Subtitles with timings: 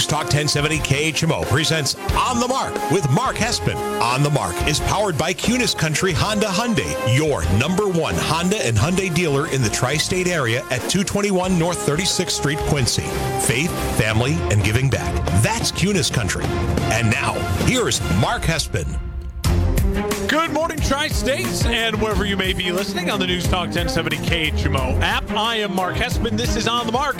[0.00, 3.76] News Talk 1070 KHMO presents On the Mark with Mark Hespen.
[4.00, 8.74] On the Mark is powered by Kunes Country Honda Hyundai, your number one Honda and
[8.74, 13.02] Hyundai dealer in the tri state area at 221 North 36th Street, Quincy.
[13.42, 15.14] Faith, family, and giving back.
[15.42, 16.46] That's Kunes Country.
[16.94, 17.34] And now,
[17.66, 18.98] here's Mark Hespen.
[20.28, 24.16] Good morning, Tri States, and wherever you may be listening on the News Talk 1070
[24.16, 25.30] KHMO app.
[25.32, 26.38] I am Mark Hespen.
[26.38, 27.16] This is On the Mark.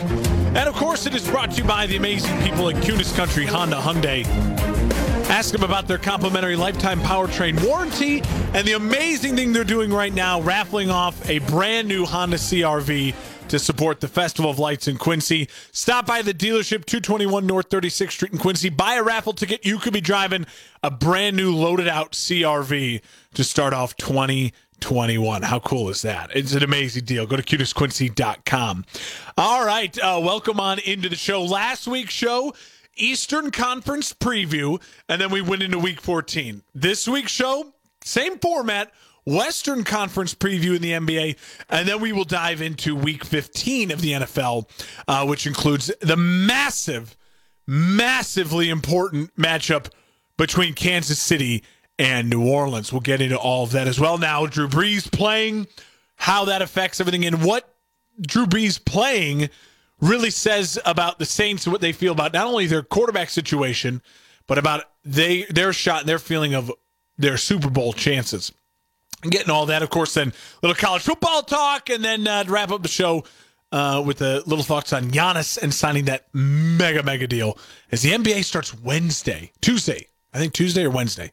[0.53, 3.47] And of course, it is brought to you by the amazing people at Kunes Country
[3.47, 4.27] Honda Hyundai.
[5.31, 8.21] Ask them about their complimentary lifetime powertrain warranty
[8.53, 13.15] and the amazing thing they're doing right now, raffling off a brand new Honda CRV
[13.47, 15.49] to support the Festival of Lights in Quincy.
[15.71, 18.71] Stop by the dealership, 221 North 36th Street in Quincy.
[18.71, 19.65] Buy a raffle ticket.
[19.65, 20.47] You could be driving
[20.83, 23.01] a brand new loaded out CRV
[23.35, 23.97] to start off
[24.81, 25.43] 2021.
[25.43, 26.31] How cool is that?
[26.35, 27.27] It's an amazing deal.
[27.27, 28.85] Go to kunesquincy.com.
[29.37, 29.97] All right.
[29.99, 31.43] Uh, welcome on into the show.
[31.43, 32.55] Last week's show.
[32.97, 36.63] Eastern Conference preview, and then we went into week 14.
[36.75, 37.73] This week's show,
[38.05, 38.93] same format,
[39.25, 41.37] Western Conference preview in the NBA,
[41.69, 44.69] and then we will dive into Week 15 of the NFL,
[45.09, 47.17] uh, which includes the massive,
[47.67, 49.91] massively important matchup
[50.37, 51.63] between Kansas City
[52.01, 52.93] and New Orleans.
[52.93, 54.17] We'll get into all of that as well.
[54.17, 55.67] Now, Drew Brees playing,
[56.17, 57.75] how that affects everything, and what
[58.21, 59.51] Drew Brees playing
[60.01, 64.01] really says about the Saints and what they feel about not only their quarterback situation,
[64.47, 66.73] but about they their shot and their feeling of
[67.19, 68.51] their Super Bowl chances
[69.29, 69.83] getting all that.
[69.83, 73.25] Of course, then little college football talk, and then uh, wrap up the show
[73.73, 77.59] uh, with a little thoughts on Giannis and signing that mega mega deal
[77.93, 81.31] as the NBA starts Wednesday, Tuesday, I think Tuesday or Wednesday.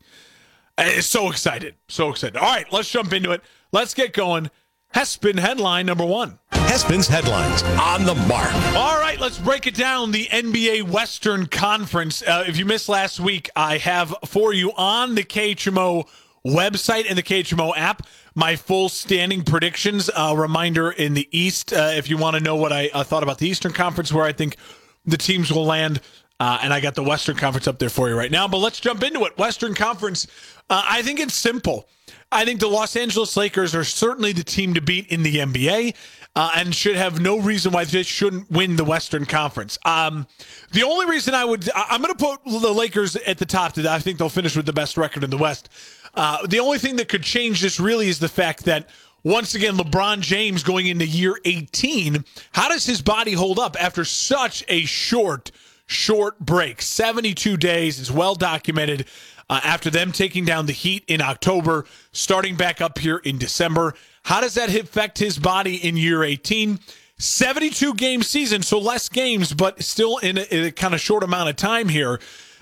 [0.77, 2.37] Uh, so excited, so excited.
[2.37, 3.41] All right, let's jump into it.
[3.71, 4.51] Let's get going.
[4.93, 6.39] Hespen headline number one.
[6.51, 8.53] Hespen's headlines on the mark.
[8.75, 10.11] All right, let's break it down.
[10.11, 12.21] The NBA Western Conference.
[12.21, 16.07] Uh, if you missed last week, I have for you on the KHMO
[16.45, 20.11] website and the KHMO app my full standing predictions.
[20.15, 23.23] Uh, reminder in the East, uh, if you want to know what I uh, thought
[23.23, 24.57] about the Eastern Conference, where I think
[25.05, 26.01] the teams will land.
[26.39, 28.47] Uh, and I got the Western Conference up there for you right now.
[28.47, 29.37] But let's jump into it.
[29.37, 30.27] Western Conference,
[30.69, 31.89] uh, I think it's simple.
[32.31, 35.95] I think the Los Angeles Lakers are certainly the team to beat in the NBA.
[36.35, 39.79] Uh, and should have no reason why they shouldn't win the Western Conference.
[39.85, 40.27] Um,
[40.71, 43.73] the only reason I would, I'm going to put the Lakers at the top.
[43.73, 45.67] To I think they'll finish with the best record in the West.
[46.13, 48.87] Uh, the only thing that could change this really is the fact that
[49.23, 54.05] once again, LeBron James going into year 18, how does his body hold up after
[54.05, 55.51] such a short,
[55.87, 56.81] short break?
[56.81, 59.05] 72 days is well documented.
[59.49, 63.93] Uh, after them taking down the Heat in October, starting back up here in December.
[64.23, 66.79] How does that affect his body in year 18?
[67.17, 71.23] 72 game season, so less games, but still in a, in a kind of short
[71.23, 72.19] amount of time here.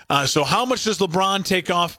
[0.08, 1.98] Uh, so, how much does LeBron take off?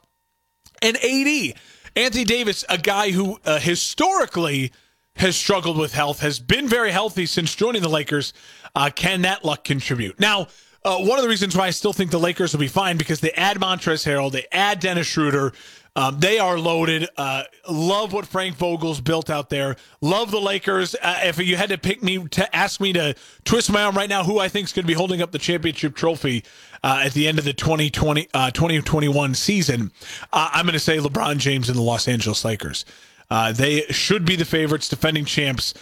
[0.82, 1.54] And AD,
[1.96, 4.72] Anthony Davis, a guy who uh, historically
[5.18, 8.34] has struggled with health, has been very healthy since joining the Lakers.
[8.76, 10.20] Uh, can that luck contribute?
[10.20, 10.48] Now,
[10.88, 13.20] uh, one of the reasons why I still think the Lakers will be fine because
[13.20, 15.52] they add Montrezl Harrell, they add Dennis Schroeder.
[15.98, 17.10] Um, they are loaded.
[17.18, 19.78] Uh, love what Frank Vogel's built out there.
[20.00, 20.94] Love the Lakers.
[20.94, 23.16] Uh, if you had to pick me to ask me to
[23.46, 25.40] twist my arm right now, who I think is going to be holding up the
[25.40, 26.44] championship trophy
[26.84, 29.92] uh, at the end of the 2020 2021 uh, season,
[30.32, 32.86] uh, I'm going to say LeBron James and the Los Angeles Lakers.
[33.32, 35.74] Uh, they should be the favorites, defending champs.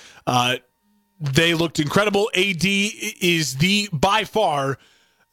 [1.20, 2.30] they looked incredible.
[2.34, 4.78] AD is the by far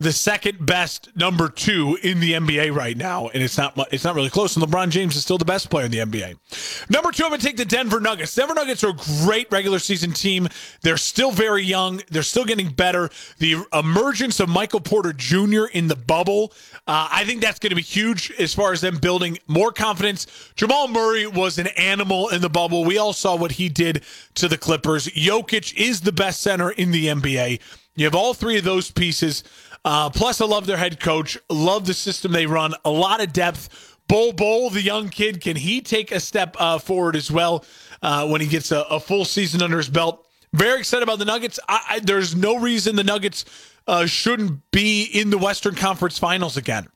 [0.02, 4.14] the second best number two in the NBA right now, and it's not it's not
[4.14, 4.56] really close.
[4.56, 6.90] And LeBron James is still the best player in the NBA.
[6.90, 8.34] Number two, I'm gonna take the Denver Nuggets.
[8.34, 10.48] Denver Nuggets are a great regular season team.
[10.82, 12.02] They're still very young.
[12.10, 13.10] They're still getting better.
[13.38, 15.64] The emergence of Michael Porter Jr.
[15.72, 16.52] in the bubble,
[16.86, 20.26] uh, I think that's going to be huge as far as them building more confidence.
[20.56, 22.84] Jamal Murray was an animal in the bubble.
[22.84, 24.02] We all saw what he did
[24.34, 25.06] to the Clippers.
[25.08, 27.60] Jokic is the best center in the NBA.
[27.94, 29.44] You have all three of those pieces.
[29.84, 31.36] Uh, plus, I love their head coach.
[31.50, 32.74] Love the system they run.
[32.84, 33.98] A lot of depth.
[34.08, 37.64] Bol Bol, the young kid, can he take a step uh, forward as well
[38.02, 40.26] uh, when he gets a, a, full season under his belt?
[40.52, 41.58] Very excited about the Nuggets.
[41.68, 43.44] I, I, there's no reason the Nuggets
[43.86, 46.88] uh, shouldn't be in the Western Conference Finals again.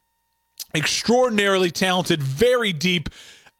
[0.74, 3.08] Extraordinarily talented, very deep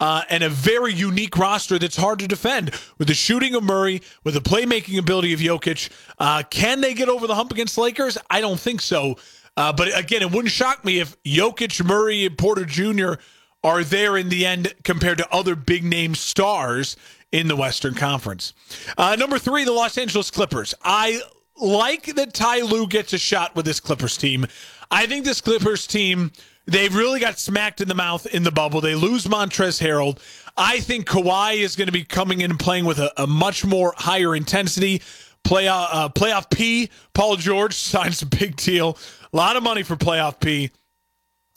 [0.01, 4.03] uh, and a very unique roster that's hard to defend with the shooting of Murray,
[4.25, 5.91] with the playmaking ability of Jokic.
[6.19, 8.19] Uh, can they get over the hump against Lakers?
[8.31, 9.17] I don't think so.
[9.57, 13.15] Uh, but again, it wouldn't shock me if Jokic, Murray, and Porter Jr.
[13.65, 16.97] are there in the end compared to other big name stars
[17.33, 18.53] in the Western Conference.
[18.99, 20.75] Uh, number three, the Los Angeles Clippers.
[20.83, 21.21] I
[21.57, 24.47] like that Ty Lue gets a shot with this Clippers team.
[24.91, 26.33] I think this Clippers team,
[26.67, 28.81] they really got smacked in the mouth in the bubble.
[28.81, 30.19] They lose Montrezl Harrell.
[30.57, 33.65] I think Kawhi is going to be coming in and playing with a, a much
[33.65, 35.03] more higher intensity.
[35.45, 38.99] Playoff, uh, playoff P, Paul George signs a big deal.
[39.33, 40.71] A lot of money for playoff P.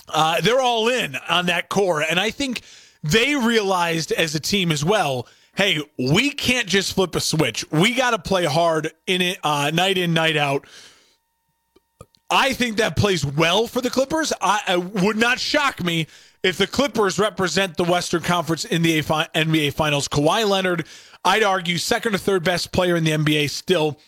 [0.07, 2.01] Uh, they're all in on that core.
[2.01, 2.61] And I think
[3.03, 5.27] they realized as a team as well
[5.59, 7.69] hey, we can't just flip a switch.
[7.69, 10.65] We got to play hard in it, uh, night in, night out.
[12.29, 14.31] I think that plays well for the Clippers.
[14.41, 16.07] I, I would not shock me
[16.43, 20.07] if the Clippers represent the Western Conference in the NBA Finals.
[20.07, 20.85] Kawhi Leonard,
[21.25, 23.99] I'd argue, second or third best player in the NBA still.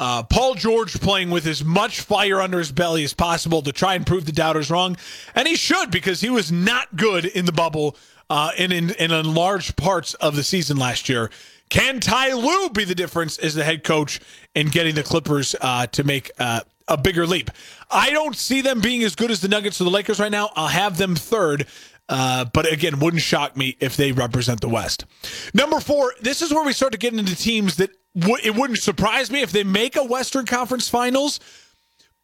[0.00, 3.94] Uh, Paul George playing with as much fire under his belly as possible to try
[3.94, 4.96] and prove the doubters wrong.
[5.34, 7.96] And he should because he was not good in the bubble
[8.30, 11.30] uh, and in, and in large parts of the season last year.
[11.70, 14.20] Can Ty Lue be the difference as the head coach
[14.54, 17.50] in getting the Clippers uh, to make uh, a bigger leap?
[17.90, 20.50] I don't see them being as good as the Nuggets or the Lakers right now.
[20.56, 21.66] I'll have them third.
[22.08, 25.06] Uh, but again, wouldn't shock me if they represent the West.
[25.54, 28.78] Number four, this is where we start to get into teams that w- it wouldn't
[28.80, 31.40] surprise me if they make a Western Conference Finals,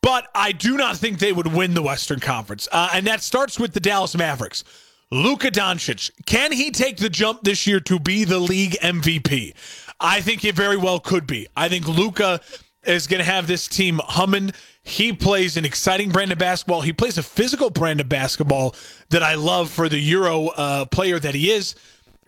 [0.03, 2.69] but I do not think they would win the Western Conference.
[2.71, 4.65] Uh, and that starts with the Dallas Mavericks.
[5.11, 9.55] Luka Doncic, can he take the jump this year to be the league MVP?
[9.99, 11.49] I think it very well could be.
[11.57, 12.41] I think Luka
[12.85, 14.53] is going to have this team humming.
[14.83, 16.81] He plays an exciting brand of basketball.
[16.81, 18.75] He plays a physical brand of basketball
[19.11, 21.75] that I love for the Euro uh, player that he is.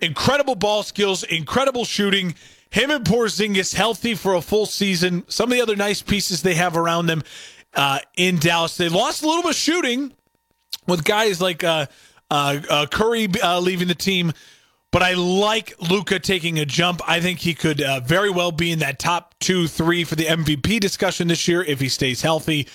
[0.01, 2.35] Incredible ball skills, incredible shooting.
[2.71, 5.25] Him and Porzingis healthy for a full season.
[5.29, 7.23] Some of the other nice pieces they have around them
[7.75, 8.77] uh, in Dallas.
[8.77, 10.13] They lost a little bit of shooting
[10.87, 11.87] with guys like uh,
[12.31, 14.33] uh, uh, Curry uh, leaving the team,
[14.93, 17.00] but I like Luka taking a jump.
[17.09, 20.27] I think he could uh, very well be in that top two, three for the
[20.27, 22.69] MVP discussion this year if he stays healthy.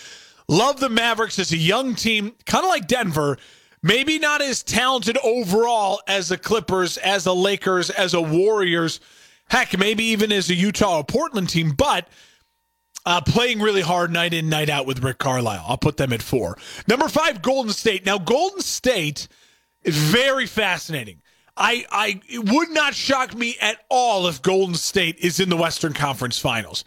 [0.50, 3.38] Love the Mavericks as a young team, kind of like Denver.
[3.84, 9.00] Maybe not as talented overall as the Clippers, as the Lakers, as the Warriors.
[9.50, 12.10] Heck, maybe even as a Utah or Portland team, but
[13.06, 15.64] uh, playing really hard night in, night out with Rick Carlisle.
[15.68, 16.58] I'll put them at four.
[16.88, 18.06] Number five, Golden State.
[18.06, 19.28] Now, Golden State
[19.84, 21.22] is very fascinating.
[21.58, 25.58] I, I it would not shock me at all if Golden State is in the
[25.58, 26.84] Western Conference Finals.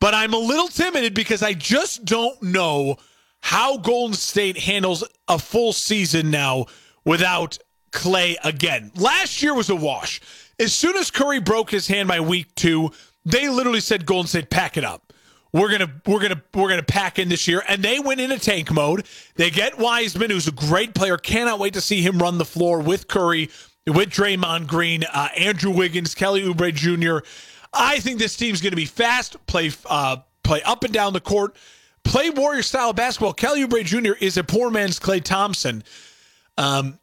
[0.00, 2.96] But I'm a little timid because I just don't know
[3.40, 6.66] how Golden State handles a full season now
[7.04, 7.58] without
[7.92, 8.92] Klay again.
[8.96, 10.20] Last year was a wash.
[10.58, 12.90] As soon as Curry broke his hand by week two,
[13.24, 15.08] they literally said Golden State pack it up
[15.52, 18.38] we're gonna we're gonna we're gonna pack in this year, and they went in a
[18.38, 19.06] tank mode.
[19.36, 21.16] They get Wiseman, who's a great player.
[21.16, 23.50] Cannot wait to see him run the floor with Curry,
[23.88, 27.26] with Draymond Green, uh, Andrew Wiggins, Kelly Oubre Jr.
[27.72, 31.20] I think this team's going to be fast, play uh, play up and down the
[31.20, 31.56] court,
[32.04, 33.34] play warrior style basketball.
[33.34, 34.12] Kelly Oubre Jr.
[34.20, 35.82] is a poor man's Klay Thompson.
[36.56, 36.98] Um,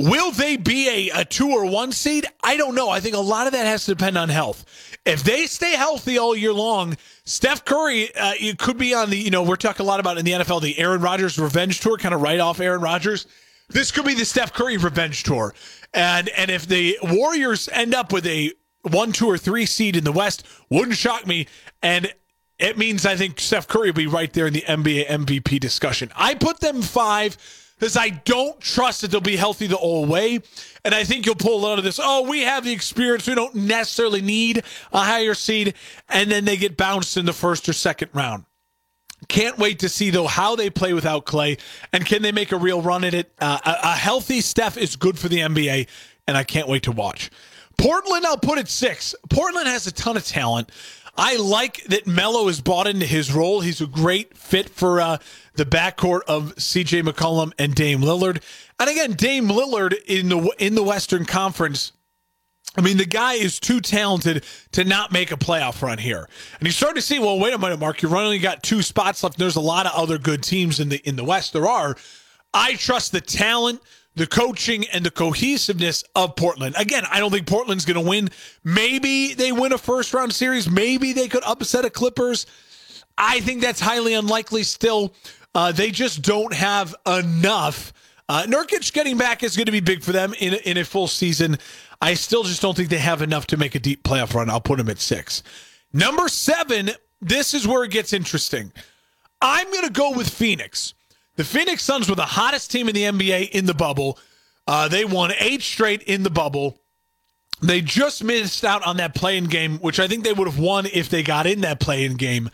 [0.00, 2.24] Will they be a, a two or one seed?
[2.44, 2.88] I don't know.
[2.88, 4.64] I think a lot of that has to depend on health.
[5.04, 9.18] If they stay healthy all year long, Steph Curry, uh, it could be on the,
[9.18, 11.96] you know, we're talking a lot about in the NFL, the Aaron Rodgers revenge tour,
[11.96, 13.26] kind of right off Aaron Rodgers.
[13.68, 15.54] This could be the Steph Curry revenge tour.
[15.94, 20.04] And and if the Warriors end up with a one, two, or three seed in
[20.04, 21.46] the West, wouldn't shock me.
[21.82, 22.12] And
[22.58, 26.10] it means I think Steph Curry will be right there in the NBA MVP discussion.
[26.16, 27.36] I put them five
[27.78, 30.40] because I don't trust that they'll be healthy the whole way.
[30.84, 32.00] And I think you'll pull a lot of this.
[32.02, 33.26] Oh, we have the experience.
[33.28, 35.74] We don't necessarily need a higher seed.
[36.08, 38.44] And then they get bounced in the first or second round.
[39.26, 41.58] Can't wait to see, though, how they play without Klay,
[41.92, 43.32] and can they make a real run at it.
[43.40, 45.88] Uh, a, a healthy Steph is good for the NBA,
[46.26, 47.30] and I can't wait to watch.
[47.76, 49.14] Portland, I'll put it six.
[49.28, 50.70] Portland has a ton of talent.
[51.16, 53.60] I like that Melo is bought into his role.
[53.60, 55.18] He's a great fit for uh,
[55.54, 58.40] the backcourt of CJ McCollum and Dame Lillard.
[58.78, 61.90] And again, Dame Lillard in the in the Western Conference.
[62.76, 66.28] I mean, the guy is too talented to not make a playoff run here.
[66.58, 69.22] And you start to see, well, wait a minute, Mark, you've only got two spots
[69.22, 69.38] left.
[69.38, 71.52] There's a lot of other good teams in the in the West.
[71.52, 71.96] There are.
[72.54, 73.80] I trust the talent
[74.18, 76.74] the coaching and the cohesiveness of Portland.
[76.76, 78.28] Again, I don't think Portland's going to win.
[78.64, 80.68] Maybe they win a first round series.
[80.68, 82.44] Maybe they could upset a Clippers.
[83.16, 85.14] I think that's highly unlikely still.
[85.54, 87.92] Uh, they just don't have enough.
[88.28, 91.06] Uh, Nurkic getting back is going to be big for them in, in a full
[91.06, 91.56] season.
[92.00, 94.50] I still just don't think they have enough to make a deep playoff run.
[94.50, 95.42] I'll put them at six.
[95.92, 96.90] Number seven,
[97.20, 98.72] this is where it gets interesting.
[99.40, 100.94] I'm going to go with Phoenix.
[101.36, 104.18] The Phoenix Suns were the hottest team in the NBA in the bubble.
[104.66, 106.80] Uh, they won eight straight in the bubble.
[107.60, 110.86] They just missed out on that play-in game, which I think they would have won
[110.86, 112.50] if they got in that play-in game.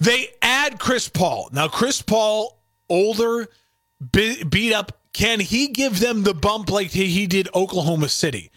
[0.00, 1.50] They add Chris Paul.
[1.52, 3.48] Now, Chris Paul, older,
[4.12, 4.97] beat up.
[5.12, 8.50] Can he give them the bump like he did Oklahoma City?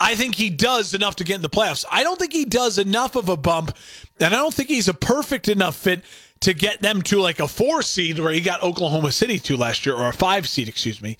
[0.00, 1.84] I think he does enough to get in the playoffs.
[1.90, 3.76] I don't think he does enough of a bump,
[4.18, 6.02] and I don't think he's a perfect enough fit
[6.40, 9.84] to get them to like a four seed where he got Oklahoma City to last
[9.84, 11.18] year, or a five seed, excuse me.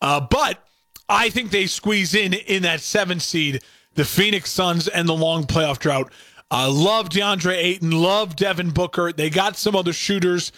[0.00, 0.66] Uh, but
[1.06, 3.62] I think they squeeze in in that seven seed,
[3.94, 6.10] the Phoenix Suns and the long playoff drought.
[6.50, 9.12] I uh, love DeAndre Ayton, love Devin Booker.
[9.12, 10.50] They got some other shooters.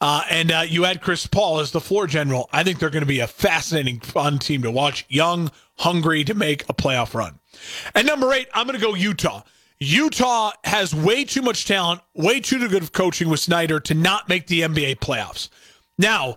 [0.00, 2.48] Uh, and uh, you add Chris Paul as the floor general.
[2.52, 5.06] I think they're going to be a fascinating, fun team to watch.
[5.08, 7.38] Young, hungry to make a playoff run.
[7.94, 9.42] And number eight, I'm going to go Utah.
[9.78, 14.28] Utah has way too much talent, way too good of coaching with Snyder to not
[14.28, 15.48] make the NBA playoffs.
[15.98, 16.36] Now,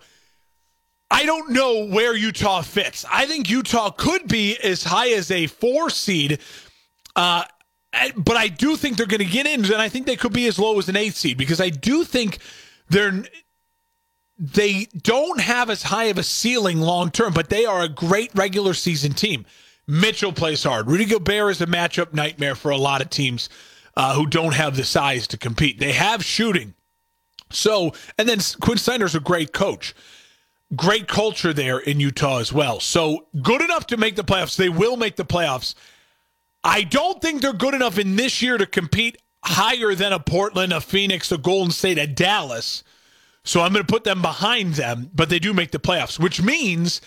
[1.11, 3.05] I don't know where Utah fits.
[3.11, 6.39] I think Utah could be as high as a four seed,
[7.15, 7.43] uh,
[8.15, 10.47] but I do think they're going to get in, and I think they could be
[10.47, 12.39] as low as an eight seed because I do think
[12.89, 13.23] they're
[14.39, 18.31] they don't have as high of a ceiling long term, but they are a great
[18.33, 19.45] regular season team.
[19.85, 20.87] Mitchell plays hard.
[20.87, 23.49] Rudy Gobert is a matchup nightmare for a lot of teams
[23.97, 25.79] uh, who don't have the size to compete.
[25.79, 26.73] They have shooting.
[27.49, 29.93] So, and then Quin Snyder's a great coach.
[30.75, 32.79] Great culture there in Utah as well.
[32.79, 34.55] So, good enough to make the playoffs.
[34.55, 35.73] They will make the playoffs.
[36.63, 40.71] I don't think they're good enough in this year to compete higher than a Portland,
[40.71, 42.83] a Phoenix, a Golden State, a Dallas.
[43.49, 46.39] So I'm going to put them behind them, but they do make the playoffs, which
[46.39, 47.01] means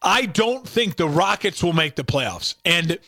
[0.00, 2.54] I don't think the Rockets will make the playoffs.
[2.64, 2.98] And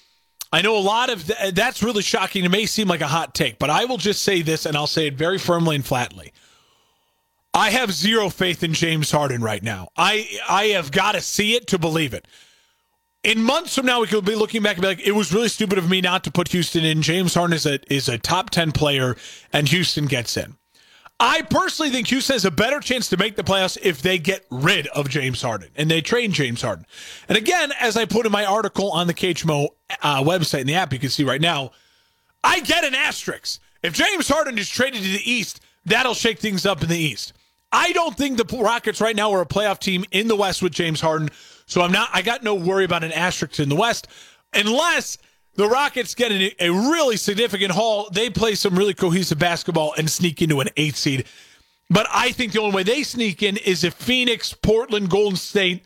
[0.53, 2.45] I know a lot of th- that's really shocking.
[2.45, 4.87] It may seem like a hot take, but I will just say this and I'll
[4.87, 6.35] say it very firmly and flatly.
[7.55, 9.89] I have zero faith in James Harden right now.
[9.97, 12.29] I I have got to see it to believe it.
[13.23, 15.49] In months from now, we could be looking back and be like, it was really
[15.49, 17.01] stupid of me not to put Houston in.
[17.01, 19.17] James Harden is a is a top ten player,
[19.55, 20.59] and Houston gets in.
[21.21, 24.45] I personally think Houston has a better chance to make the playoffs if they get
[24.51, 26.87] rid of James Harden and they train James Harden.
[27.29, 29.69] And again, as I put in my article on the KHMO
[30.03, 31.71] uh, website in the app, you can see right now,
[32.43, 33.61] I get an asterisk.
[33.83, 37.33] If James Harden is traded to the East, that'll shake things up in the East.
[37.71, 40.73] I don't think the Rockets right now are a playoff team in the West with
[40.73, 41.29] James Harden.
[41.67, 44.09] So I'm not, I got no worry about an asterisk in the West
[44.53, 45.19] unless
[45.57, 48.09] the Rockets get a, a really significant haul.
[48.11, 51.27] They play some really cohesive basketball and sneak into an eighth seed.
[51.91, 55.85] But I think the only way they sneak in is if Phoenix, Portland, Golden State,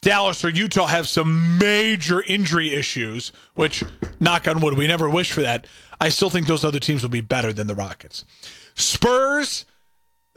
[0.00, 3.82] Dallas, or Utah have some major injury issues, which,
[4.20, 5.66] knock on wood, we never wish for that.
[6.00, 8.24] I still think those other teams will be better than the Rockets.
[8.74, 9.64] Spurs,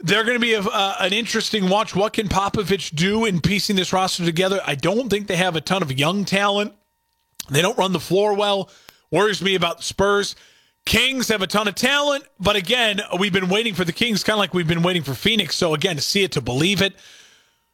[0.00, 1.94] they're going to be a, uh, an interesting watch.
[1.94, 4.60] What can Popovich do in piecing this roster together?
[4.66, 6.74] I don't think they have a ton of young talent.
[7.50, 8.70] They don't run the floor well.
[9.10, 10.36] Worries me about the Spurs.
[10.84, 14.34] Kings have a ton of talent, but again, we've been waiting for the Kings, kind
[14.34, 15.54] of like we've been waiting for Phoenix.
[15.54, 16.94] So again, to see it, to believe it.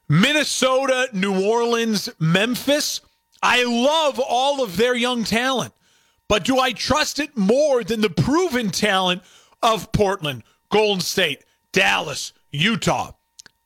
[0.08, 3.00] Minnesota, New Orleans, Memphis.
[3.42, 5.72] I love all of their young talent,
[6.28, 9.22] but do I trust it more than the proven talent
[9.62, 13.12] of Portland, Golden State, Dallas, Utah?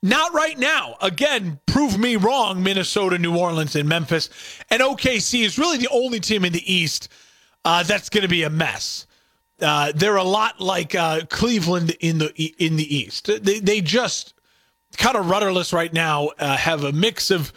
[0.03, 0.97] Not right now.
[1.01, 4.29] Again, prove me wrong, Minnesota, New Orleans, and Memphis.
[4.69, 7.09] And OKC is really the only team in the East
[7.65, 9.07] uh, that's going to be a mess.
[9.61, 13.31] Uh, they're a lot like uh, Cleveland in the in the East.
[13.45, 14.35] They they just
[14.97, 16.31] kind of rudderless right now.
[16.39, 17.53] Uh, have a mix of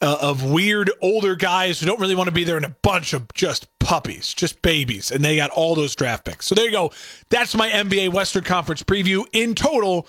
[0.00, 3.12] uh, of weird older guys who don't really want to be there, and a bunch
[3.12, 6.46] of just puppies, just babies, and they got all those draft picks.
[6.46, 6.92] So there you go.
[7.28, 9.26] That's my NBA Western Conference preview.
[9.32, 10.06] In total,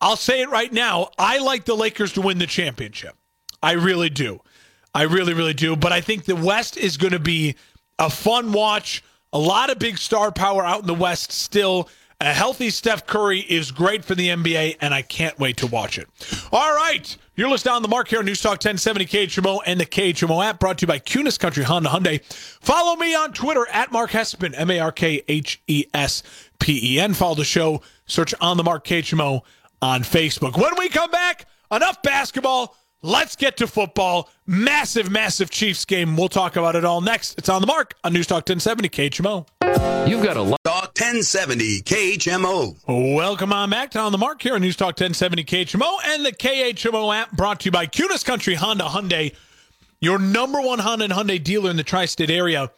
[0.00, 1.10] I'll say it right now.
[1.18, 3.16] I like the Lakers to win the championship.
[3.62, 4.40] I really do.
[4.94, 5.76] I really, really do.
[5.76, 7.56] But I think the West is going to be
[7.98, 9.02] a fun watch.
[9.32, 11.88] A lot of big star power out in the West still.
[12.20, 15.98] A healthy Steph Curry is great for the NBA, and I can't wait to watch
[15.98, 16.08] it.
[16.50, 17.14] All right.
[17.34, 20.58] You're listening on the mark here on News Talk 1070 KHMO and the KHMO app
[20.58, 22.24] brought to you by Kunes Country Honda Hyundai.
[22.62, 26.22] Follow me on Twitter at Mark Hespen, M A R K H E S
[26.58, 27.12] P E N.
[27.12, 27.82] Follow the show.
[28.06, 29.42] Search on the mark KHMO
[29.82, 30.56] on Facebook.
[30.56, 32.76] When we come back, enough basketball.
[33.02, 34.28] Let's get to football.
[34.46, 36.16] Massive, massive Chiefs game.
[36.16, 37.38] We'll talk about it all next.
[37.38, 39.46] It's on the mark on News Talk 1070 KHMO.
[40.08, 40.58] You've got a lot.
[40.64, 43.14] Talk 1070 KHMO.
[43.14, 46.32] Welcome on back to On the Mark here on News Talk 1070 KHMO and the
[46.32, 49.34] KHMO app brought to you by Kunes Country Honda Hyundai,
[50.00, 52.70] your number one Honda and Hyundai dealer in the tri state area.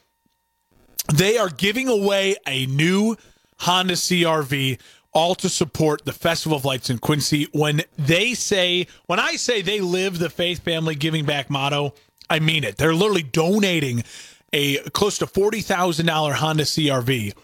[1.15, 3.17] They are giving away a new
[3.61, 4.79] Honda CRV
[5.19, 7.49] all to support the Festival of Lights in Quincy.
[7.51, 11.93] When they say, when I say they live the faith, family, giving back motto,
[12.31, 12.77] I mean it.
[12.77, 14.05] They're literally donating
[14.53, 17.35] a close to $40,000 Honda CRV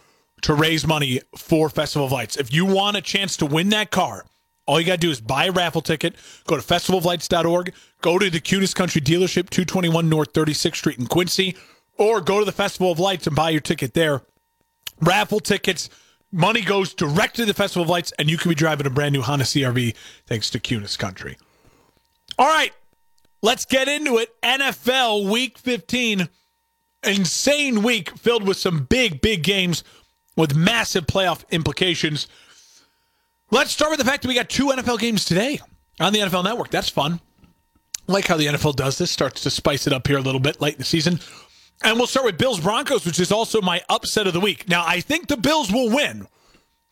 [0.42, 2.36] to raise money for Festival of Lights.
[2.36, 4.24] If you want a chance to win that car,
[4.66, 6.14] all you got to do is buy a raffle ticket,
[6.46, 11.56] go to festivaloflights.org, go to the Kunes Country dealership, 221 North 36th Street in Quincy,
[11.98, 14.22] or go to the Festival of Lights and buy your ticket there.
[15.00, 15.90] Raffle tickets,
[16.34, 19.12] money goes direct to the Festival of Lights, and you can be driving a brand
[19.12, 19.94] new Honda CRV
[20.26, 21.38] thanks to Kunes Country.
[22.38, 22.72] All right,
[23.40, 24.30] let's get into it.
[24.42, 26.28] NFL Week 15
[27.06, 29.84] insane week filled with some big, big games
[30.36, 32.26] with massive playoff implications.
[33.50, 35.60] Let's start with the fact that we got two NFL games today
[36.00, 36.70] on the NFL Network.
[36.70, 37.20] That's fun.
[38.06, 40.60] Like how the NFL does this, starts to spice it up here a little bit
[40.60, 41.20] late in the season.
[41.82, 44.68] And we'll start with Bills Broncos, which is also my upset of the week.
[44.68, 46.26] Now, I think the Bills will win.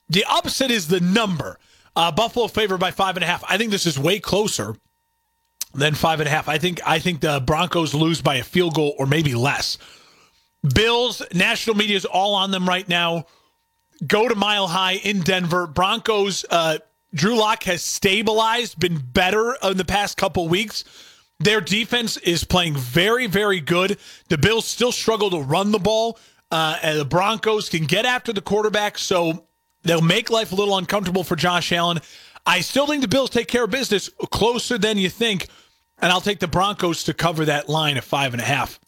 [0.08, 1.58] The upset is the number.
[1.94, 3.44] Uh, Buffalo favored by five and a half.
[3.48, 4.76] I think this is way closer
[5.74, 6.48] than five and a half.
[6.48, 9.78] I think I think the Broncos lose by a field goal or maybe less.
[10.74, 13.26] Bills, national media is all on them right now.
[14.06, 15.66] Go to Mile High in Denver.
[15.66, 16.78] Broncos, uh,
[17.14, 20.84] Drew Lock has stabilized, been better in the past couple weeks.
[21.44, 23.99] Their defense is playing very, very good.
[24.28, 26.18] The Bills still struggle to run the ball.
[26.50, 29.46] Uh, and the Broncos can get after the quarterback, so
[29.84, 32.00] they'll make life a little uncomfortable for Josh Allen.
[32.44, 35.49] I still think the Bills take care of business closer than you think,
[35.99, 38.78] and I'll take the Broncos to cover that line of five and a half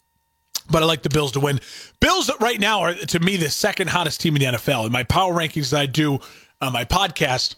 [0.69, 1.59] but I like the Bills to win.
[1.99, 4.87] Bills right now are to me the second hottest team in the NFL.
[4.87, 6.19] In my power rankings that I do
[6.61, 7.55] on my podcast,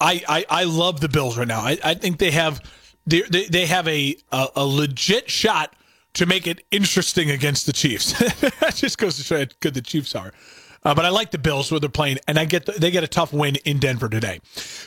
[0.00, 1.60] I I, I love the Bills right now.
[1.60, 2.60] I, I think they have
[3.06, 5.74] they they have a, a, a legit shot
[6.14, 8.12] to make it interesting against the Chiefs.
[8.60, 10.32] that just goes to show how good the Chiefs are.
[10.84, 13.02] Uh, but I like the Bills where they're playing, and I get the, they get
[13.02, 14.40] a tough win in Denver today.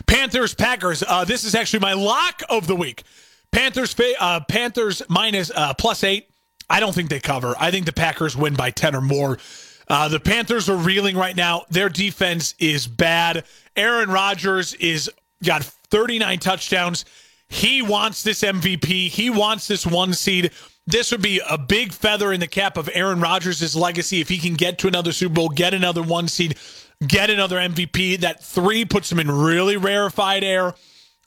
[0.06, 1.04] Panthers Packers.
[1.06, 3.04] Uh, this is actually my lock of the week.
[3.52, 6.30] Panthers uh, Panthers minus uh, plus eight.
[6.70, 7.56] I don't think they cover.
[7.60, 9.40] I think the Packers win by 10 or more.
[9.88, 11.64] Uh, the Panthers are reeling right now.
[11.70, 13.46] Their defense is bad.
[13.76, 15.10] Aaron Rodgers is
[15.44, 17.06] got 39 touchdowns.
[17.50, 19.10] He wants this MVP.
[19.10, 20.52] He wants this one seed.
[20.86, 24.38] This would be a big feather in the cap of Aaron Rodgers' legacy if he
[24.38, 26.58] can get to another Super Bowl, get another one seed,
[27.06, 28.20] get another MVP.
[28.22, 30.76] That three puts him in really rarefied air.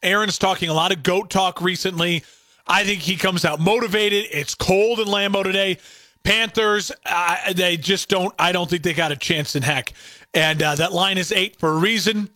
[0.02, 2.24] Aaron's talking a lot of GOAT talk recently.
[2.66, 4.26] I think he comes out motivated.
[4.30, 5.78] It's cold in Lambeau today.
[6.22, 8.34] Panthers, uh, they just don't.
[8.38, 9.92] I don't think they got a chance in heck.
[10.34, 12.30] And uh, that line is eight for a reason.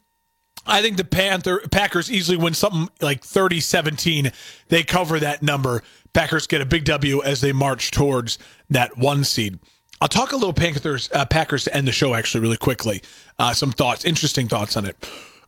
[0.66, 4.32] I think the Panther Packers easily win something like 30-17.
[4.68, 5.82] They cover that number.
[6.12, 8.38] Packers get a big W as they march towards
[8.70, 9.58] that one seed.
[10.00, 13.02] I'll talk a little Panthers uh, Packers to end the show actually really quickly.
[13.38, 14.96] Uh, some thoughts, interesting thoughts on it.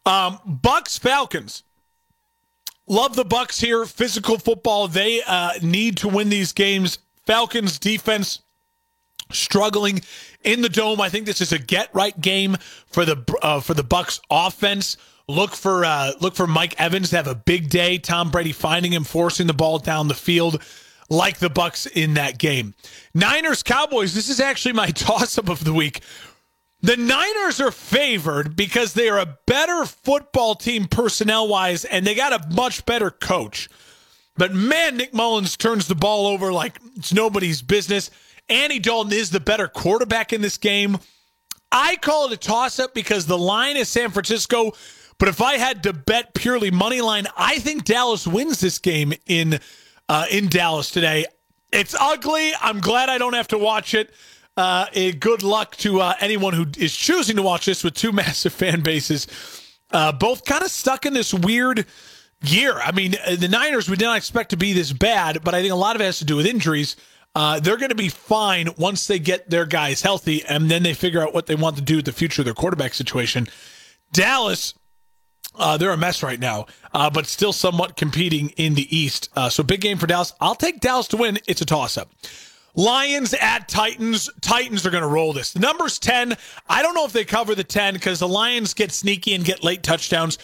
[0.04, 1.62] Um, Bucks Falcons.
[2.86, 3.84] Love the Bucks here.
[3.84, 4.86] Physical football.
[4.86, 6.98] They uh, need to win these games.
[7.26, 8.40] Falcons defense
[9.30, 10.00] struggling
[10.44, 11.00] in the dome.
[11.00, 14.96] I think this is a get right game for the uh, for the Bucks offense.
[15.28, 17.98] Look for uh, look for Mike Evans to have a big day.
[17.98, 20.62] Tom Brady finding him, forcing the ball down the field,
[21.10, 22.74] like the Bucks in that game.
[23.14, 24.14] Niners Cowboys.
[24.14, 26.00] This is actually my toss up of the week.
[26.82, 32.14] The Niners are favored because they are a better football team personnel wise and they
[32.14, 33.68] got a much better coach.
[34.36, 38.10] But man, Nick Mullens turns the ball over like it's nobody's business.
[38.48, 40.98] Andy Dalton is the better quarterback in this game.
[41.72, 44.72] I call it a toss up because the line is San Francisco.
[45.18, 49.14] But if I had to bet purely money line, I think Dallas wins this game
[49.26, 49.58] in
[50.08, 51.24] uh, in Dallas today.
[51.72, 52.52] It's ugly.
[52.60, 54.12] I'm glad I don't have to watch it.
[54.56, 54.86] Uh,
[55.18, 58.82] good luck to uh, anyone who is choosing to watch this with two massive fan
[58.82, 59.26] bases,
[59.90, 61.86] uh, both kind of stuck in this weird
[62.42, 62.78] year.
[62.78, 65.60] I mean, uh, the Niners we did not expect to be this bad, but I
[65.60, 66.96] think a lot of it has to do with injuries.
[67.36, 70.94] Uh, they're going to be fine once they get their guys healthy, and then they
[70.94, 73.46] figure out what they want to do with the future of their quarterback situation.
[74.10, 74.72] Dallas,
[75.54, 79.28] uh, they're a mess right now, uh, but still somewhat competing in the East.
[79.36, 80.32] Uh, so big game for Dallas.
[80.40, 81.38] I'll take Dallas to win.
[81.46, 82.10] It's a toss up.
[82.74, 84.30] Lions at Titans.
[84.40, 85.52] Titans are going to roll this.
[85.52, 86.38] The number's 10.
[86.70, 89.62] I don't know if they cover the 10 because the Lions get sneaky and get
[89.62, 90.38] late touchdowns.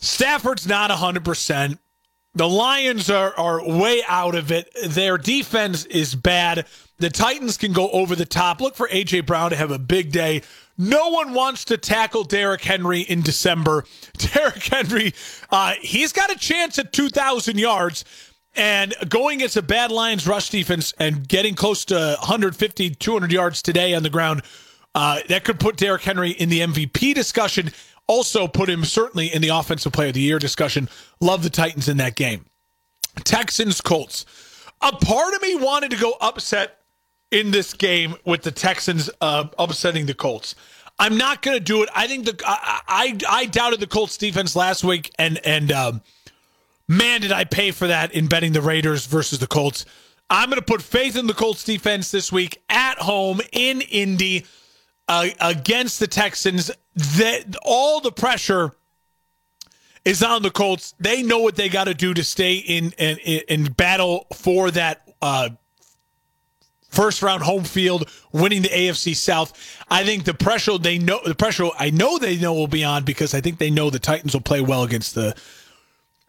[0.00, 1.78] Stafford's not 100%.
[2.34, 4.68] The Lions are, are way out of it.
[4.84, 6.66] Their defense is bad.
[6.98, 8.60] The Titans can go over the top.
[8.60, 9.20] Look for A.J.
[9.20, 10.42] Brown to have a big day.
[10.76, 13.84] No one wants to tackle Derrick Henry in December.
[14.18, 15.14] Derrick Henry,
[15.50, 18.04] uh, he's got a chance at 2,000 yards.
[18.56, 23.62] And going against a bad Lions rush defense and getting close to 150, 200 yards
[23.62, 24.42] today on the ground,
[24.94, 27.72] uh, that could put Derrick Henry in the MVP discussion.
[28.06, 30.88] Also, put him certainly in the Offensive Player of the Year discussion.
[31.20, 32.44] Love the Titans in that game.
[33.24, 34.26] Texans, Colts.
[34.82, 36.80] a part of me wanted to go upset
[37.30, 40.54] in this game with the Texans uh, upsetting the Colts.
[40.98, 41.88] I'm not going to do it.
[41.94, 46.02] I think the I, I, I doubted the Colts defense last week, and and um,
[46.88, 49.84] man, did I pay for that in betting the Raiders versus the Colts.
[50.30, 54.46] I'm going to put faith in the Colts defense this week at home in Indy
[55.08, 56.70] uh, against the Texans.
[56.94, 58.72] That all the pressure
[60.04, 60.94] is on the Colts.
[61.00, 65.08] They know what they got to do to stay in in, in battle for that
[65.20, 65.50] uh,
[66.94, 69.52] first round home field, winning the AFC South.
[69.88, 73.04] I think the pressure they know the pressure I know they know will be on
[73.04, 75.34] because I think they know the Titans will play well against the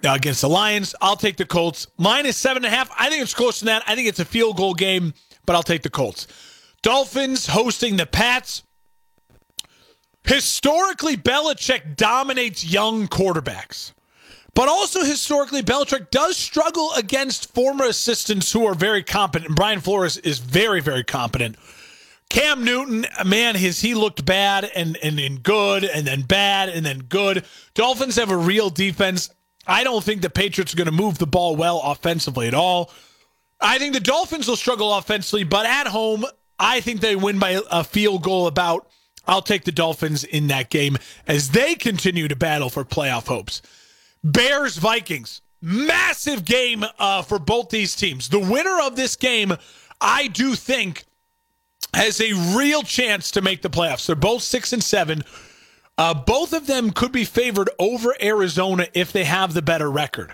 [0.03, 0.95] uh, against the Lions.
[1.01, 2.89] I'll take the Colts minus seven and a half.
[2.97, 3.83] I think it's closer than that.
[3.88, 5.13] I think it's a field goal game,
[5.45, 6.27] but I'll take the Colts.
[6.81, 8.63] Dolphins hosting the Pats.
[10.25, 13.93] Historically, Belichick dominates young quarterbacks.
[14.55, 19.49] But also historically, Belichick does struggle against former assistants who are very competent.
[19.49, 21.57] And Brian Flores is very, very competent.
[22.29, 26.85] Cam Newton, man, has he looked bad and, and, and good and then bad and
[26.85, 27.45] then good.
[27.75, 29.29] Dolphins have a real defense.
[29.67, 32.91] I don't think the Patriots are going to move the ball well offensively at all.
[33.61, 36.25] I think the Dolphins will struggle offensively, but at home,
[36.57, 38.88] I think they win by a field goal about
[39.27, 43.61] I'll take the Dolphins in that game as they continue to battle for playoff hopes.
[44.23, 48.29] Bears Vikings, massive game uh, for both these teams.
[48.29, 49.53] The winner of this game,
[50.01, 51.05] I do think,
[51.93, 54.05] has a real chance to make the playoffs.
[54.05, 55.23] They're both six and seven.
[55.97, 60.33] Uh, both of them could be favored over Arizona if they have the better record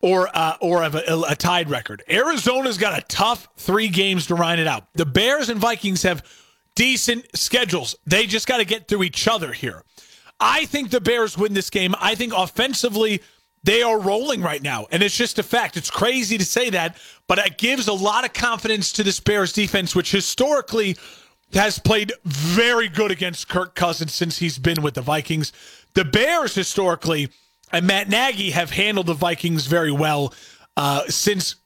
[0.00, 2.02] or uh, or have a, a tied record.
[2.08, 4.88] Arizona's got a tough three games to ride it out.
[4.94, 6.24] The Bears and Vikings have
[6.76, 7.96] decent schedules.
[8.06, 9.82] They just got to get through each other here.
[10.38, 11.94] I think the Bears win this game.
[11.98, 13.22] I think offensively,
[13.64, 14.86] they are rolling right now.
[14.92, 15.76] And it's just a fact.
[15.76, 19.52] It's crazy to say that, but it gives a lot of confidence to this Bears
[19.52, 20.96] defense, which historically
[21.52, 25.52] has played very good against Kirk Cousins since he's been with the Vikings.
[25.94, 27.30] The Bears historically
[27.72, 30.32] and Matt Nagy have handled the Vikings very well
[30.76, 31.56] uh, since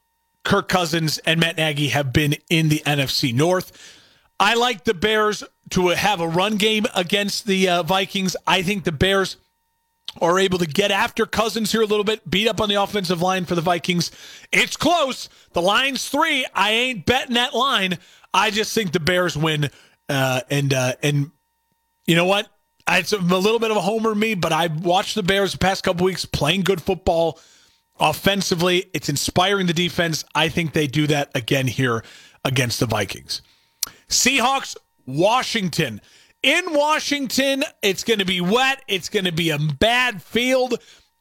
[0.45, 4.00] Kirk Cousins and Matt Nagy have been in the NFC North.
[4.41, 8.37] I like the Bears to have a run game against the uh, Vikings.
[8.47, 9.37] I think the Bears
[10.21, 13.21] are able to get after Cousins here a little bit, beat up on the offensive
[13.21, 14.11] line for the Vikings.
[14.51, 15.29] It's close.
[15.53, 16.47] The line's three.
[16.55, 17.99] I ain't betting that line.
[18.33, 19.71] I just think the Bears win.
[20.09, 21.31] Uh, and uh, and
[22.07, 22.49] you know what?
[22.89, 25.85] It's a little bit of a homer me, but I've watched the Bears the past
[25.85, 27.39] couple weeks playing good football
[28.01, 28.87] offensively.
[28.95, 30.25] It's inspiring the defense.
[30.35, 32.03] I think they do that again here
[32.45, 33.43] against the Vikings.
[34.11, 36.01] Seahawks, Washington.
[36.43, 38.83] In Washington, it's going to be wet.
[38.89, 40.79] It's going to be a bad field.